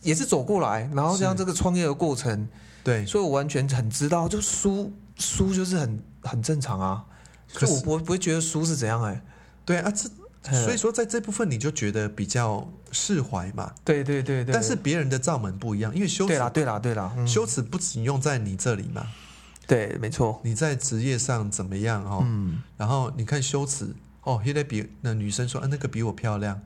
[0.01, 2.49] 也是走过来，然后像这个创业的过程，
[2.84, 7.05] 对，所以我完全很知道，就输输就是很很正常啊。
[7.53, 9.20] 可是所以我不会不会觉得输是怎样哎、
[9.64, 10.09] 对啊，这
[10.45, 13.72] 嗯所以说在这部分你就觉得比较释怀嘛。
[13.84, 19.07] 对对对对，但是别人的罩门不一样，因为羞耻对啦对啦对啦，嗯、羞耻不仅用在你这里嘛，
[19.66, 22.22] 对没错，你在职业上怎么样哦？
[22.24, 22.62] 嗯。
[22.76, 26.61] 然后你看羞耻哦，现在比那女生说，啊，那个比我漂亮，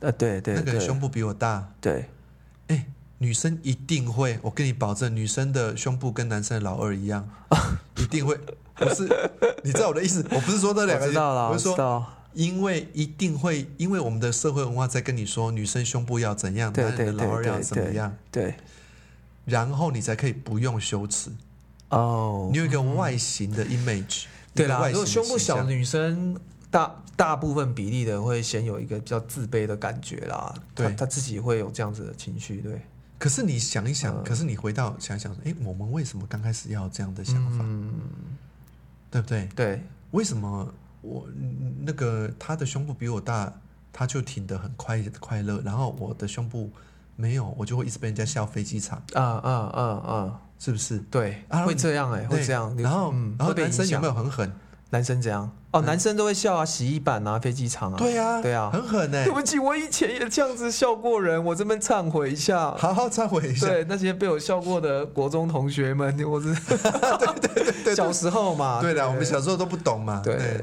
[0.00, 2.08] 呃对对那个胸部比我大，对。
[2.68, 2.86] 哎，
[3.18, 7.28] 女生一定会，我跟你保证，女生的胸部跟男生的老二一样，
[7.98, 8.38] 一定会。
[8.76, 9.08] 不是，
[9.62, 10.26] 你知道我的意思？
[10.32, 18.54] 我不是说这两个，我知道了，我我是说，知道，因为一定会，因为我们的社会文化在跟你说，女生胸部要怎样，对男人的老二要怎么样，对。
[19.44, 21.30] 然后你才可以不用羞耻，
[21.90, 22.48] 哦。
[22.50, 24.24] 你有一个外形的 image，
[24.54, 26.34] 对啦，如果胸部小的女生，
[26.70, 30.88] 大大部分比例的会先有一个比较自卑的感觉啦，对。
[30.88, 32.80] 她她自己会有这样子的情绪，对，
[33.18, 34.24] 可是你想一想，嗯。
[34.24, 37.92] 可是你回到想想，哎，我们为什么刚开始要有这样的想法，嗯，
[39.10, 39.46] 对不对？
[39.54, 39.82] 对，
[40.12, 40.72] 为什么
[41.04, 43.52] 我嗯那个他的胸部比我大，
[43.92, 46.70] 他就挺得很快快乐，然后我的胸部
[47.16, 50.98] 没有，我就会一直被人家笑飞机场，啊啊啊啊，是不是？
[51.10, 54.52] 对，啊会这样哎、会对这样，然后、嗯，然后男生有没有很狠？
[54.90, 55.50] 男生怎样？
[55.72, 62.70] 哦，嗯男生都会笑啊，洗衣板啊，飞机场啊，对啊，对啊很狠呢、对不起，我以前也这样子笑过人，我这边忏悔一下。
[62.76, 63.66] 好好忏悔一下。
[63.66, 66.54] 对那些被我笑过的国中同学们，我是
[67.96, 68.80] 小时候嘛。
[68.80, 70.20] 对的，我们小时候都不懂嘛。
[70.24, 70.62] 对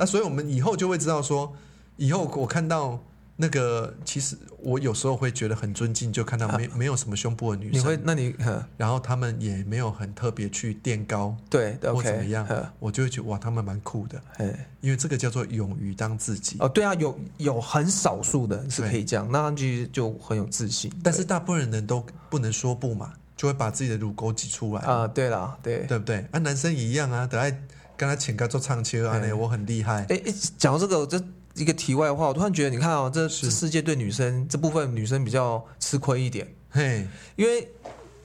[0.00, 1.54] 那所以我们以后就会知道说，
[1.96, 2.98] 以后我看到
[3.36, 8.34] 那个，其实我有时候会觉得很尊敬，就看到没、没有什么胸部的女生，你会，那你
[8.78, 12.48] 然后他们也没有很特别去垫高对或怎么样，
[12.78, 16.56] 我就会觉得哇，他们蛮酷的，哎，因为这个叫做勇于当自己。
[16.60, 20.90] 哦，对啊，有有很少数的是可以这样，那他其实就很有自信。
[21.02, 25.80] 但是大部分人都不能说不嘛，就会把自己的乳沟挤出来，啊，对啦，对。
[25.80, 26.24] 对不对？
[26.30, 27.54] 啊，男生也一样啊，等下
[28.00, 30.06] 跟他请个做唱车啊，我很厉害。
[30.08, 31.22] 哎哎，讲到这个，我这
[31.52, 33.44] 一个题外话，我突然觉得，你看哦，这是。
[33.44, 37.68] 这世界对女生这部分女生比较吃亏一点，嘿，因为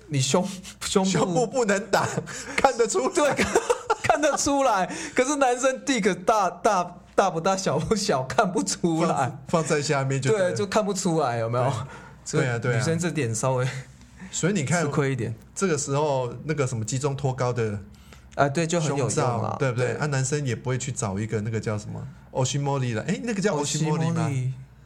[0.08, 0.48] 你胸
[0.80, 2.08] 胸部胸部不能打，
[2.56, 3.14] 看得出来。
[3.14, 3.54] 对看
[4.02, 11.74] 看得出来，可是男生 dick 大大大不大小不小看不出来，放放在下面就对，就看不出来，有没有？
[12.32, 12.78] 对啊对啊。
[12.78, 13.68] 女生这点稍微
[14.32, 15.36] 所以你看吃亏一点。
[15.54, 17.78] 这个时候那个什么集中脱高的
[18.36, 19.94] 啊，对，就很有胸用啦，，罩对不对？
[19.96, 24.30] 啊，男生也不会去找一个那个叫什么欧西莫利了，哎，那个叫欧西莫利吗？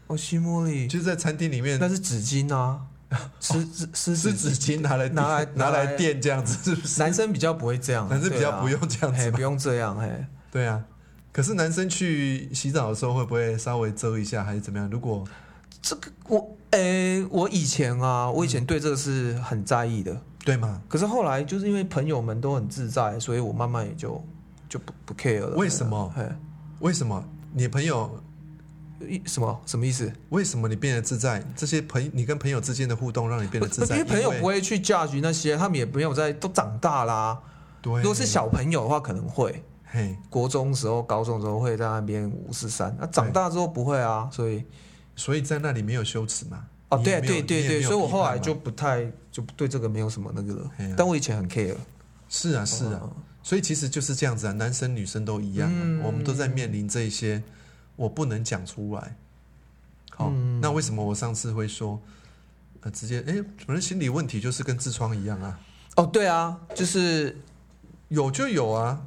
[0.07, 2.81] 欧西莫利，就是在餐厅里面那是纸巾啊，
[3.39, 6.99] 湿湿湿湿纸巾拿来拿来拿拿来来垫这样子，是不是？
[6.99, 10.09] 男生比较不会这样，男生比较不用这样子不用这样，嘿。
[10.51, 10.83] 对啊。
[11.31, 14.89] 可是男生去洗澡的时候会不会稍微遮一下，还是怎么样？
[14.89, 15.23] 如果
[15.81, 20.81] 这个我诶、我以前啊，我以前对这个是很在意的，对吗？
[20.87, 24.23] 可是后来就是因为朋友们都很自在，所以我慢慢也就
[24.67, 25.55] 就不不 care 了。
[25.55, 26.27] 为什么嘿
[26.79, 27.23] 为什么
[27.53, 28.23] 你朋友
[29.01, 30.11] 一什么什么意思？
[30.29, 31.43] 为什么你变得自在？
[31.55, 37.39] 这些朋你跟朋友之间的互动让你变得自在，因为朋友不会去 judge 那些，他们也没有在都长大啦。
[37.81, 37.93] 对。
[38.01, 44.63] 如果是小朋友的话，可能会嘿，国中时候、高中的时候会在那边五四三，那长大之后不会啊，所以
[45.15, 46.65] 所以在那里没有羞耻嘛？
[46.89, 50.71] 哦，对对对对，所以我后来就不太就对这个没有什么那个了。
[50.97, 51.75] 但我以前很 care，
[52.27, 53.09] 是啊，是啊，
[53.43, 55.71] 所以其实就是这样子啊，男生女生都一样、
[56.03, 57.43] 我们都在面临这一些，
[57.95, 59.15] 我不能讲出来。
[60.11, 62.01] 好，嗯那为什么我上次会说，
[62.81, 63.35] 呃，直接哎，
[63.65, 65.59] 反正心理问题就是跟痔疮一样啊，
[65.95, 67.37] 哦，对啊，就是
[68.07, 69.01] 有就有啊，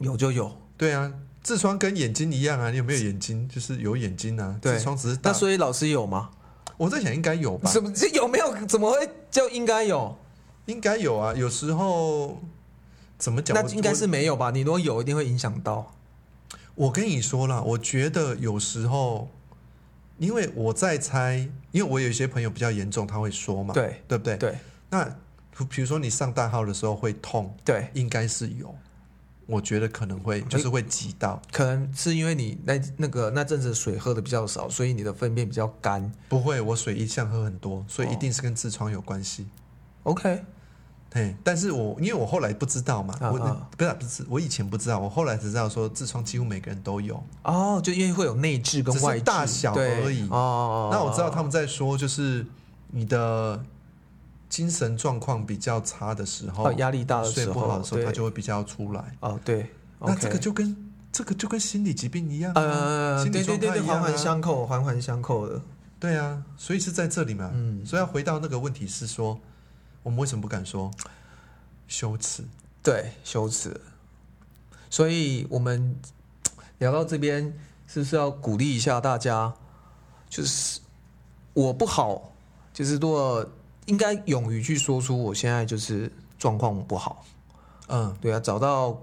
[0.00, 0.60] 有就有。
[0.76, 1.12] 对啊，
[1.44, 3.48] 痔疮跟眼睛一样啊，你有没有眼睛？
[3.48, 5.36] 就是有眼睛啊，痔疮只是大那。
[5.36, 6.30] 所以老师有吗？
[6.76, 8.66] 我在想应该有吧，什么这有没有？
[8.66, 10.16] 怎么会就应该有？
[10.66, 12.40] 应该有啊，有时候
[13.18, 13.54] 怎么讲？
[13.54, 14.50] 那应该是没有吧？
[14.50, 15.94] 你如果有，一定会影响到。
[16.74, 19.28] 我跟你说了，我觉得有时候，
[20.18, 24.36] 因为我在猜，因为我有一些朋友比较严重，他会说嘛，对对不对？
[24.36, 24.58] 对
[24.90, 25.04] 那
[25.68, 28.74] 比如说你上大号的时候会痛，对，应该是有，
[29.46, 36.10] 我觉得可能会就是会挤到，可能是因为你那那个那阵子水喝的比较少，所以你的粪便比较干。
[36.28, 39.46] 不会，我水一向喝很多，所以一哦定是跟痔疮有关系。
[40.04, 40.44] OK，
[41.12, 43.32] 嘿，但是我因为我后来不知道嘛，我
[43.76, 47.22] 不是不是我以前不知道，我后来只知道说痔疮几乎每个人都有。
[47.42, 50.02] 哦，就因为会有内痔跟外痔大小对。
[50.04, 50.28] 而已。
[50.30, 52.46] 哦，那我知道他们在说，就是
[52.90, 53.62] 你的
[54.54, 59.16] 精神状况比较差的时候，哦压力大的睡时候，不好的时候，对它就会比较出来。
[59.18, 65.60] 哦对，那这个就跟这个就跟心理疾病一样、啊，呃，心理对对对对，环状态一样、啊、环相扣，环环相扣的。
[65.98, 67.50] 对啊，所以是在这里嘛。
[67.52, 69.40] 嗯所以要回到那个问题是说，
[70.04, 70.88] 我们为什么不敢说？
[71.88, 72.44] 羞耻。
[72.80, 73.80] 对，羞耻。
[74.88, 75.96] 所以我们
[76.78, 77.52] 聊到这边，
[77.88, 79.52] 是不是要鼓励一下大家？
[80.30, 80.78] 就是
[81.54, 82.32] 我不好，
[82.72, 83.44] 就是如果
[83.86, 87.24] 应该勇于去说出我现在就是状况不好。
[87.88, 89.02] 嗯，对啊，找到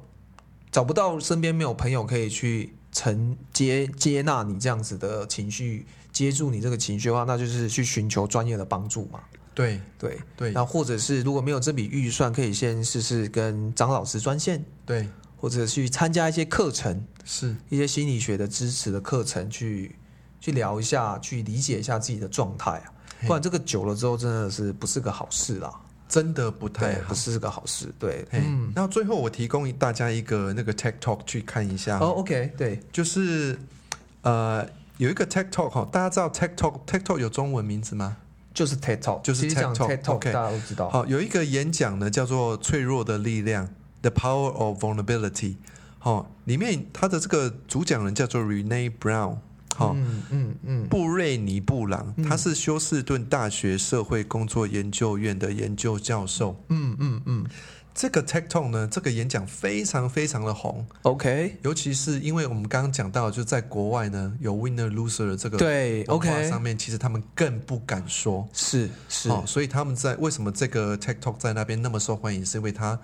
[0.72, 9.20] 找不到身边没有朋友可以去承接接纳你这样子的情绪，接住你这个情绪的话，那就是去寻求专业的帮助嘛。
[9.54, 10.52] 对对，对。
[10.52, 15.08] 那或者是如果没有这笔预算，可以先试试跟张老师专线，对，
[15.38, 17.56] 或者去参加一些课程，是。
[17.70, 19.96] 一些心理学的支持的课程，去
[20.40, 22.94] 去聊一下，去理解一下自己的状态啊。
[23.22, 25.72] 嘿不然这个久了之后，真的是不是个好事啦。
[26.10, 27.16] 真的不太，好不。
[27.16, 27.94] 是个好事。
[27.98, 31.98] 对，嘿嗯，那最后我提供大家一个那个 Tech Talk 去看一下。
[32.00, 33.58] 哦，OK，对，就是
[34.24, 34.68] 呃
[34.98, 38.18] 有一个 Tech Talk 哈，大家知道 Tech Talk Tech Talk 有中文名字吗？
[38.54, 40.90] 就是 TED Talk，就是其实讲 TED Talk，TED Talk，OK 大家都知道。
[40.90, 43.66] 好，有一个演讲呢，叫做《脆弱的力量》
[44.02, 45.56] （The Power of Vulnerability）。
[46.00, 49.38] 好，里面他的这个主讲人叫做 Rene Brown。
[49.76, 56.64] 好，嗯嗯嗯，布瑞尼布朗，他是休斯顿大学社会工作研究院的研究教授。
[56.70, 57.46] 嗯嗯嗯。
[57.94, 68.48] 这个 Tech Talk 呢，这个演讲非常非常的红，，OK，尤其是因为我们刚刚讲到，就在国外呢，有 winner loser 的这个对，OK，上面，其实他们更不敢说。
[68.54, 72.98] 是是，哦，所以他们在为什么这个 Tech Talk 在那边那么受欢迎，是因为他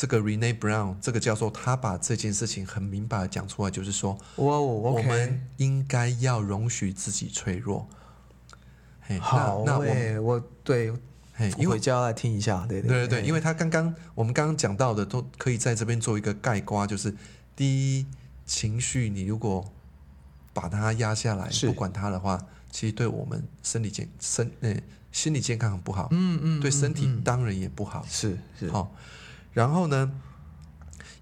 [0.00, 7.86] 这个 Rene Brown 这个教授，他把这件事情很明白的讲出来，就是说，我们应该要容许自己脆弱。
[9.02, 9.78] 嘿，好那那
[10.22, 10.90] 我，我对，
[11.34, 17.14] 嘿，因为就要来听一下，对对对对，因为为他刚刚我们刚刚讲到的，都可以在这边做一个概括，就是
[17.54, 18.06] 第一，
[18.46, 19.62] 情绪你如果
[20.54, 24.74] 把它压下来，不管它的话，其实对我们身体健身呃
[25.12, 28.02] 心理健康很不好，嗯嗯，对身体当然也不好。
[28.08, 28.94] 是是，好，
[29.52, 30.10] 然后呢，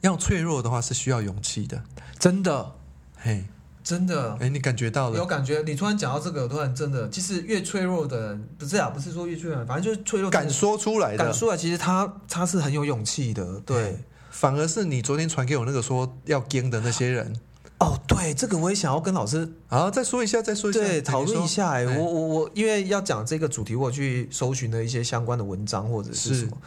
[0.01, 1.83] 要脆弱的话是需要勇气的。
[2.18, 2.72] 真的
[3.16, 3.45] 嘿，
[3.83, 5.16] 真的哎，你感觉到了？
[5.16, 5.62] 有感觉。
[5.62, 13.99] 你突然讲到这个，突然真的，其实越脆弱的人，不是啊，不是说越脆弱，反正就是脆弱敢说出来的，敢出来，其实他他是很有勇气的，对。
[14.31, 17.35] 反而是你昨天传给我那个说要跟的那些人。
[17.81, 21.70] 哦，对，这个我也想要跟老师好，再说一下，再说一下，对讨论一下。
[21.70, 26.59] 哎，哎我我我，因为要讲这个主题，我去搜寻了一些相关的文章或者是是什么，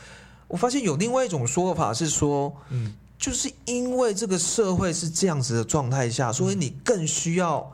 [0.51, 7.71] 我发现有另外一种说法是说，嗯，就是因为这个社会是这样子的状态下，所以你更需要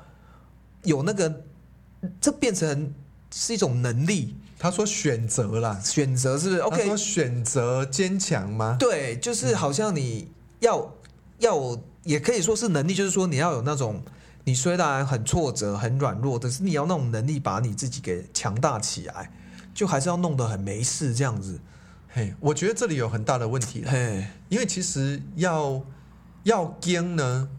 [0.84, 1.41] 有那个，
[2.21, 2.93] 这变成
[3.34, 5.80] 是一种能力他说选择啦。
[5.84, 8.78] 选择，是不是他？OK，说选择坚强吗？
[8.80, 10.28] 对，就是好像你
[10.59, 10.93] 要
[11.39, 14.03] 要，也可以说是能力，就是说你要有那种，
[14.43, 19.32] 你虽然很挫折、很软弱，但是你要那种能力把你自己给强大起来，
[19.73, 21.59] 就还是要弄得很没事这样子。
[22.09, 25.83] 嘿，我觉得这里有很大的问题啦，嘿，因为其实要
[26.43, 27.49] 要跟呢，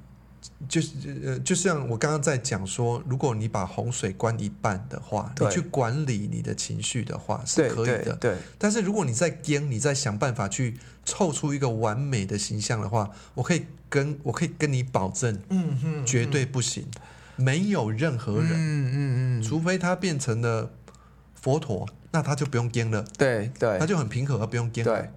[0.68, 0.90] 就是
[1.24, 8.16] 呃，就像我刚刚在讲说，如果你把洪水关一半的话，你去管理你的情绪的话是可以的。
[8.16, 16.86] 对对，但是如果你在跟，你在想办法去凑出一个完美的形象的话，我可以跟我可以跟你保证，嗯哼，绝对不行，
[17.36, 20.72] 没有任何人，嗯嗯嗯，除非他变成了
[21.34, 24.96] 佛陀，那他就不用颠了，对对他就很平和，不用颠了。
[24.96, 25.10] 对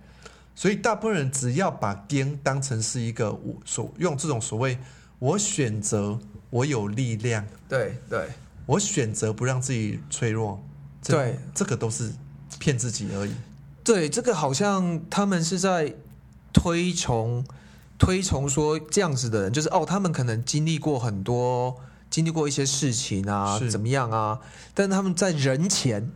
[0.54, 4.78] 所以大部分人只要把颠当成是一个我所用这种所谓
[5.18, 6.20] 我选择
[6.50, 8.28] 我有力量，对对
[8.66, 10.62] 我选择不让自己脆弱，
[11.02, 12.12] 这对，这个都是
[12.60, 13.34] 骗自己而已。
[13.84, 15.96] 对，这个好像他们是在
[16.54, 17.44] 推崇
[17.98, 21.78] 推崇说这样子的人，就是哦，他们可能经历过很多，
[22.10, 24.40] 经历过一些事情啊，是怎么样啊？
[24.74, 26.12] 但他们在人前，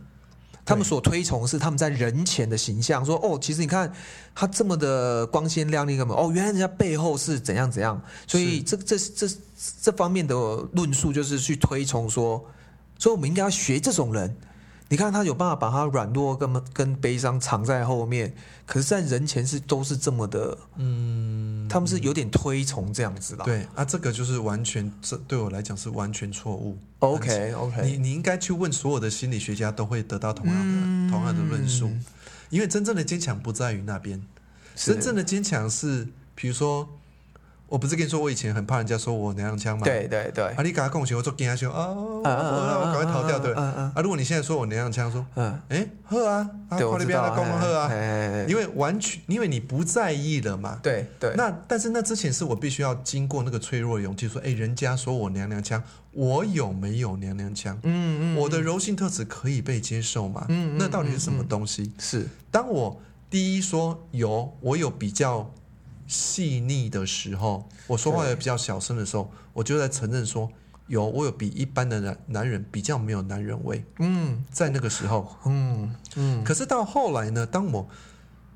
[0.66, 3.90] 他们所推崇是他们在人前的形象，说哦，其实你看
[4.34, 6.14] 他这么的光鲜亮丽，干嘛？
[6.14, 9.28] 哦，原来人家背后是怎样怎样，所以这这这
[9.80, 10.34] 这方面的
[10.72, 12.44] 论述就是去推崇说，
[12.98, 14.36] 所以我们应该要学这种人。
[14.88, 18.34] 你看他有办法把他软弱跟跟悲伤藏在后面，
[18.66, 23.44] 可是，在人前是都是这么的，嗯，他们是有点推崇这样子啦。
[23.44, 26.78] 对啊，这个就是完全，这对我来讲是完全错误。
[27.00, 31.90] OK OK，你你应该去问所有的心理学家，都会得到同样的、嗯同样的论述。
[32.48, 34.22] 因为真正的坚强不在于那边，
[34.76, 36.06] 真正的的坚强是，
[36.36, 36.88] 比如说，
[37.68, 39.84] 我不是跟你说我以前很怕人家说我娘娘腔嘛？
[39.84, 43.52] 对对对，啊，你跟他共情，我做跟他说啊，我我赶快逃掉，对。
[43.54, 50.78] 啊，如果你现在说我娘娘腔，说，嗯，哎，喝啊，啊，快点不要知道，来跟我喝啊，啊因为完全因为你不在意了嘛。
[50.80, 57.76] 对对，那但是那之前是我必须要经过那个脆弱的勇气，说，哎，人家说我娘娘腔，我有没有娘娘腔？
[57.82, 60.46] 嗯嗯，我的柔性特质可以被接受吗？
[60.48, 61.92] 嗯嗯那到底是什么东西？
[61.98, 65.50] 是当我第一说有，我有比较
[66.06, 70.50] 细腻的时候，我说话也比较小声的时候，我就在承认说
[70.86, 74.44] 有，我有比一般的男男人比较没有男人味，嗯。
[74.50, 75.36] 在那个时候。
[75.46, 77.88] 嗯嗯，可是到后来呢，当我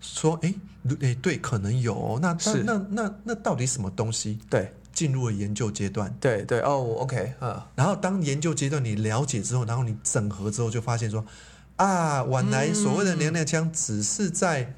[0.01, 0.55] 说，哎，
[1.01, 2.63] 哎，对，可能有哦、那那是。
[2.63, 4.39] 那那那到底什么东西？
[4.49, 4.75] 对。
[4.93, 11.25] 进入了研究阶段，对对，哦，OK，嗯，然后当研究阶段你了解之后，然后你整合之后，就发现说，
[11.77, 14.75] 啊，原来所谓的娘娘腔只是在，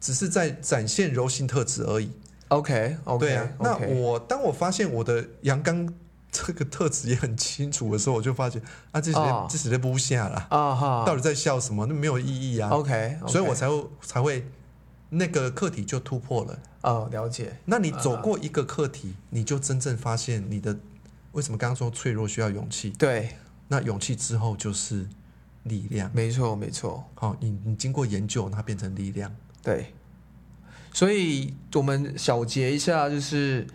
[0.00, 2.10] 只是在展现柔性特质而已。
[2.48, 5.92] OK 对啊，那我当我发现我的阳刚
[6.30, 8.60] 这个特质也很清楚的时候，我就发觉
[8.92, 11.86] 啊，这些、哦这些不下了，啊哈到底在笑什么？
[11.86, 12.70] 那没有意义啊。
[12.70, 14.46] ，OK，所以我才会才会
[15.08, 16.58] 那个课题就突破了。
[16.82, 20.78] 哦了解，那你走过一个课题，你就真正发现你的
[21.32, 22.90] 为什么刚刚说脆弱需要勇气？
[22.90, 23.30] 对，
[23.66, 25.08] 那勇气之后就是
[25.64, 26.08] 力量。
[26.14, 29.34] 没错没错，好、你你经过研究，它变成力量。
[29.66, 29.92] 对，
[30.92, 33.66] 所以我们小结一下，就是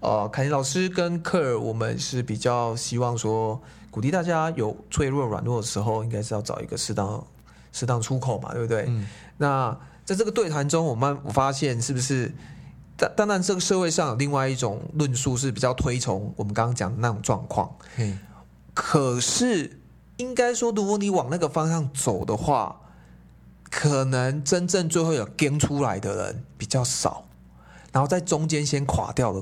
[0.00, 3.60] 呃，凯尼老师跟克尔，我们是比较希望说，
[3.90, 7.22] 鼓励大家有脆弱软弱的时候，应该是要找一个适当
[7.72, 8.86] 适当出口嘛，对不对？
[8.88, 9.06] 嗯，
[9.36, 12.32] 那在这个对谈中，我们我发现是不是？
[12.96, 17.70] 但当然，这个社会上有另外一种论述是比较推崇我们刚刚讲的那种状况。
[17.98, 18.18] 嗯，
[18.72, 19.78] 可是，
[20.16, 22.80] 应该说，如果你往那个方向走的话，
[23.78, 27.24] 可能真正最后有跟出来的人比较少，
[27.92, 29.40] 然后在中间先垮掉的，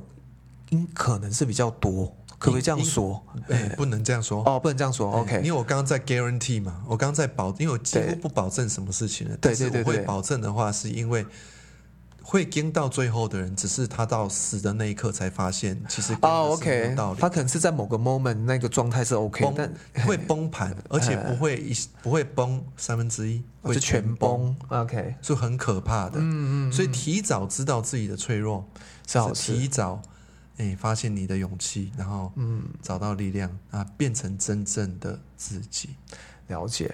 [0.69, 2.15] 应可能是比较多。
[2.39, 3.25] 可不可以这样说？
[3.49, 4.43] 哎，不能这样说。
[4.45, 5.11] 哦，不能这样说。
[5.11, 9.35] 哎 OK，因为我刚刚在 guarantee 嘛，我刚刚在保，因为我几乎不保证什么事情了。
[9.39, 11.25] 对但是我会保证的话，是因为
[12.29, 17.21] 会跟到最后的人，只是他到死的那一刻才发现，其实跟哦，OK，道理。
[17.21, 21.73] 他可能是在某个 moment 那个状态是 OK，崩但会崩盘， 而且不会一
[22.03, 26.19] 不会崩三分之一， 会哦全崩，OK，是很可怕的。
[26.19, 28.69] 嗯嗯，所以提早知道自己的脆弱，
[29.07, 29.33] 是。
[29.33, 30.03] 提早
[30.57, 35.91] 哎发现你的勇气，然后嗯，找到力量啊，变成真正的自己。
[36.49, 36.93] 了解。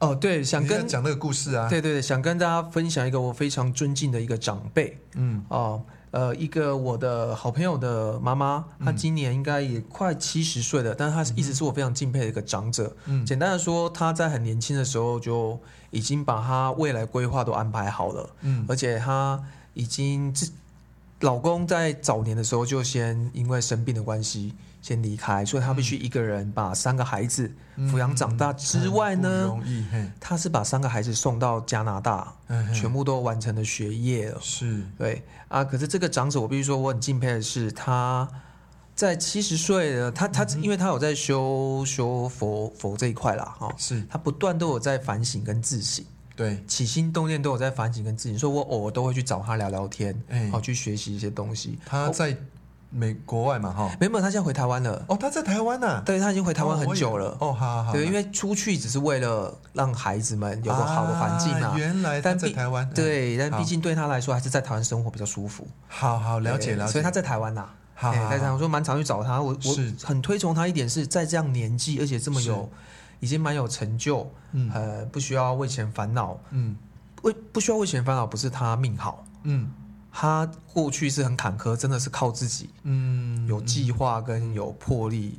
[0.00, 5.44] 哦，对，想跟讲那个故事啊，对对对，想跟大家分享一个我非常尊敬的一个长辈嗯。
[5.48, 12.96] 哦，呃，一个我的好朋友的妈妈，她今年应该也快七十岁了，但是她是一直是我非常敬佩的一个长者。
[13.04, 13.24] 嗯。
[13.26, 18.64] 简单的说，她在很年轻的时候就已经把她未来规划都安排好了，嗯。
[18.66, 19.38] 而且她
[19.74, 20.50] 已经自
[21.20, 32.32] 老公在早年的时候就先因为生病的关系先离开，所以他必须一个人把三个孩子抚养长大之外呢，容易嘿，她是把三个孩子送到加拿大，
[32.74, 34.38] 全部都完成了学业了。
[34.40, 34.82] 是。
[34.96, 38.28] 对啊，可是这个长者，我必须说我很敬佩的是，他
[38.94, 46.04] 在七十岁了，他他因为他有在修修佛佛这一块啦，哈、是，他不断都有在反省跟自省，
[46.36, 50.50] 对，起心动念都有在反省跟自省，所以我偶尔都会去找他聊聊天，哎。
[50.50, 51.78] 好、去学习一些东西。
[51.84, 52.36] 他在
[52.90, 57.36] 美国外嘛哈，没有，没有他现在回台湾了，哦，他在台湾呐，对他已经回台湾哦很久了。
[57.40, 61.72] 哦，好好好，对，因为出去只是为了让孩子们有个好的环境啊。
[61.76, 63.58] 原来他但在台湾，嗯对，但好。
[63.58, 65.66] 毕竟对他来说，还是在台湾生活比较舒服。
[65.86, 69.40] 好好了解了解，所以他在台湾呐、好在台湾，我说蛮常去找他。
[69.40, 69.94] 我我是。
[70.02, 72.68] 很推崇他一点是在这样年纪，而且这么有
[73.20, 74.70] 已经蛮有成就，嗯。
[74.74, 76.76] 呃，不需要为钱烦恼，嗯。
[77.22, 79.70] 为不需要为钱烦恼，不是他命好，嗯
[80.12, 85.38] 他过去是很坎坷，真的是靠自己，嗯，有计划跟有魄力，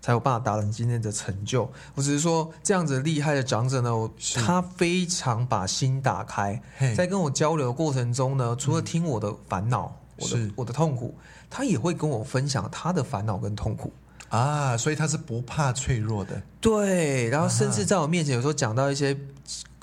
[0.00, 1.70] 才有办法达成今天的成就。
[1.94, 3.90] 我只是说，这样子厉害的长者呢，
[4.34, 6.60] 他非常把心打开，
[6.96, 11.16] 在跟我交流的过程中呢，除了听我的烦恼、我的我的痛苦，
[11.48, 13.92] 他也会跟我分享他的烦恼跟痛苦。
[14.28, 16.42] 啊，所以他是不怕脆弱的。
[16.60, 19.16] 对，然后甚啊至在我面前有时候讲到一些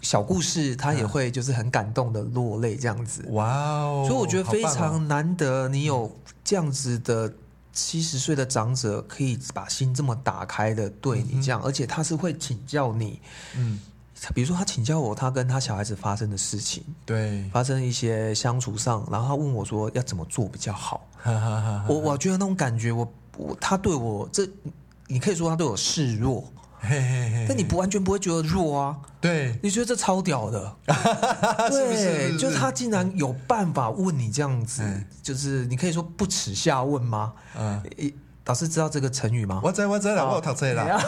[0.06, 3.26] 小故事，他也会就是很感动的落泪这样子。
[3.32, 4.06] 哇哦！
[4.08, 7.34] 所以我觉得非常难得，你有这样子的
[7.74, 13.20] 七十岁的长者，可以把心这么打开的对你这样，而且他是会请教你，
[13.56, 13.80] 嗯，
[14.36, 21.06] 比如说他请教我他跟他小孩子发生的事情，对，发生一些相处上，然后他问我说要怎么做比较好，
[21.88, 24.47] 我我觉得那种感觉，我我他对我这，
[25.08, 26.43] 你可以说他对我示弱，
[26.80, 30.76] 嘿嘿嘿，但你不完全不会觉得弱啊，对，你觉得这超屌的，
[31.69, 37.34] 对，就是他竟然有办法问你这样子嗯，就是你可以说不耻下问吗？
[38.45, 39.59] 老师知道这个成语吗？
[39.63, 41.01] 我知我知啦，我有读册啦。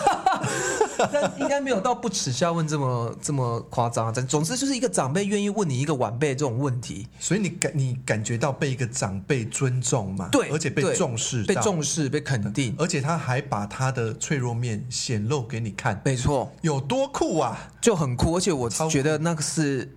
[0.97, 4.11] 但应该没有到不耻下问这么这么夸张。
[4.11, 10.27] 但总之就是一个长辈愿意问你一个晚辈这种问题，所以你感你感觉到被一个长辈尊重嘛？
[10.31, 17.69] 对而且被重视，被，重视、被肯定，而且他还把他的脆弱面显露给你看，没错，有多酷啊！
[17.79, 18.35] 就很酷。
[18.35, 19.95] 而且我觉得那个是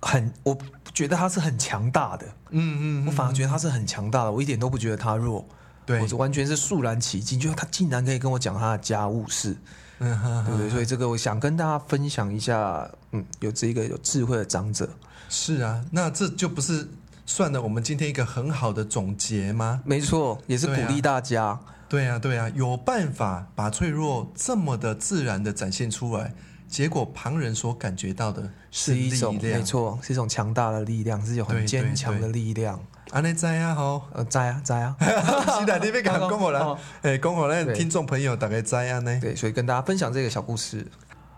[0.00, 0.56] 很，我
[0.94, 2.26] 觉得他是很强大的。
[2.50, 5.44] 嗯嗯，我反而觉得他是很强大的，我一点都不觉得他弱。
[5.86, 9.56] 对我完全是肃然起敬，就是他竟然可以跟我讲他的家务事，
[10.00, 10.68] 嗯哈哈对不对？
[10.68, 14.90] 所以这个我想跟大家分享一下，嗯，有这一个有智慧的长者，
[15.28, 16.88] 是啊，那这就不是
[17.24, 19.80] 算了我们今天一个很好的总结吗？
[19.84, 21.58] 没错，也是鼓励大家。
[21.88, 26.34] 对啊，对啊，有办法把脆弱这么的自然的展现出来，
[26.66, 29.62] 结果旁人所感觉到的是一种没。
[29.62, 32.84] 错，是一种强大的力量，是一种很坚强的对力量。
[33.12, 34.96] 安尼知啊吼，呃，知啊，知啊，
[35.58, 39.18] 是的，你别讲讲我啦哦，哎，讲我咱听众朋友大概知啊呢。
[39.20, 40.86] 对，所以跟大家分享这个小故事。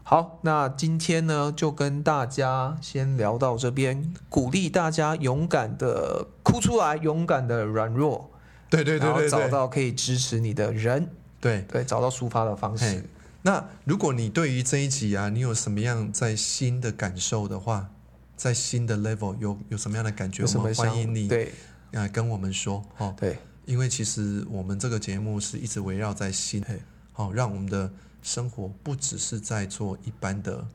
[0.03, 8.31] 好，那今天呢，就跟大家先聊到这边，鼓励大家勇敢的哭出来，勇敢的软弱，
[8.71, 11.61] 对对对然后找对对，到可以支持你的人，对。
[11.69, 13.05] 对，找到抒发的方式。
[13.43, 17.91] 那如果你对于这一集啊，你有什么样在新的感受的话，
[18.39, 21.53] 在新的 level 有有什么样的感觉，我们欢迎你对。
[21.93, 23.15] 啊跟我们说哦。
[23.19, 23.37] 对。
[23.67, 26.81] 因为其实我们这个节目是一直围绕在心嘿，
[27.13, 30.67] 好、让我们的生活不只是在做一般的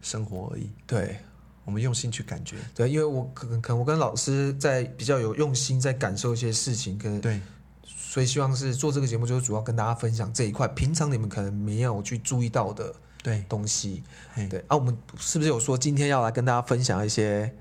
[0.00, 1.16] 生活而已，对。
[1.64, 2.54] 我们用心去感觉。
[2.72, 7.40] 对，因为我可能可能我跟老师在比较有用心在感受一些事情，跟对，
[7.84, 12.94] 所以希望是做这个节目，就是主要跟大家分享这一块，平常你们可能没有去注意到的
[13.26, 14.04] 对，东西。
[14.32, 17.52] 嘿，对啊，我们是不是有说今天要来跟大家分享一些？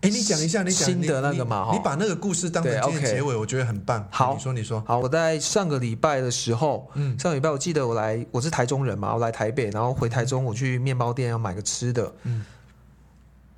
[0.00, 4.04] 哎，你讲一下，你讲新的那个嘛你把那个故事当成对今天结尾，我觉得很棒。
[4.10, 12.12] 好你说，你说，好，我在上个礼拜的时候，嗯上个礼拜我记得我来，我是台中人嘛，我来台北，然后回台中，我去面包店要买个吃的。
[12.24, 12.44] 嗯，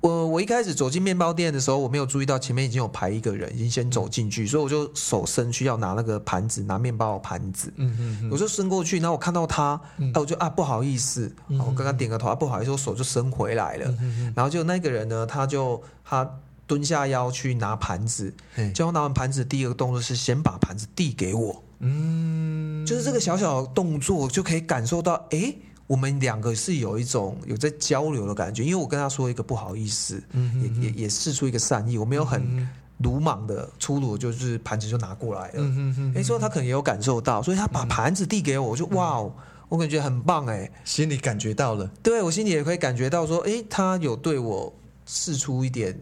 [0.01, 7.73] 我我一开始走进面包店的时候，我没有注意到前面已经有排一个人，已经先走进去，所以我就手伸去要拿那个盘子，拿面包的盘子。
[7.75, 9.79] 嗯嗯嗯，我就伸过去，然后我看到他，
[10.15, 13.93] 我就啊不好意思，我刚刚点个头，啊不好意思，我手就伸回来了。
[14.33, 16.29] 然后就那个人呢，他就他
[16.65, 25.57] 蹲下腰去拿盘子，嘿结果拿完盘子，第一个动作是先把盘子递给我，嗯，就是这个小小的动作就可以感受到，诶，
[25.89, 35.53] 我们两个是有一种有在交流的感觉，因为我跟他说一个不好意思，嗯也也也试出一个善意，我没有很鲁莽的粗鲁，就是盘子就拿过来了。
[35.55, 39.33] 嗯嗯嗯，诶，所以他可能也有感受到，所以他把盘子递给我，我就哇哦，
[39.67, 44.71] 我感觉很棒哎，心里感觉到了，对我心里也可以感觉到说，诶，他有对我
[45.07, 45.99] 试出一点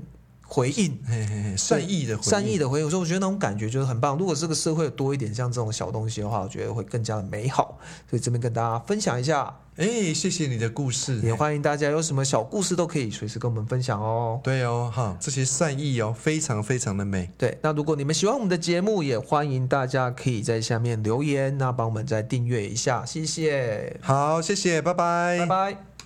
[0.48, 0.98] 回应。
[1.06, 4.18] 嘿嘿嘿，善意的回应善意的回应，所以我觉得那种感觉就是很棒。
[4.18, 7.78] 如果这个社会有多一点像这种小东西的话，我觉得会更加的美好。
[8.10, 14.40] 所以这边跟大家分享一下，哎，谢谢你的故事，也欢迎大家有什么小故事都可以随时跟我们分享哦。
[14.44, 17.30] 对哦，哈，这些善意哦，非常非常的美。
[17.38, 25.97] 对，那如果你们喜欢我们的节目，也欢迎大家可以在下面留言，那帮我们再订阅一下，谢谢，好，谢谢，拜拜，拜拜。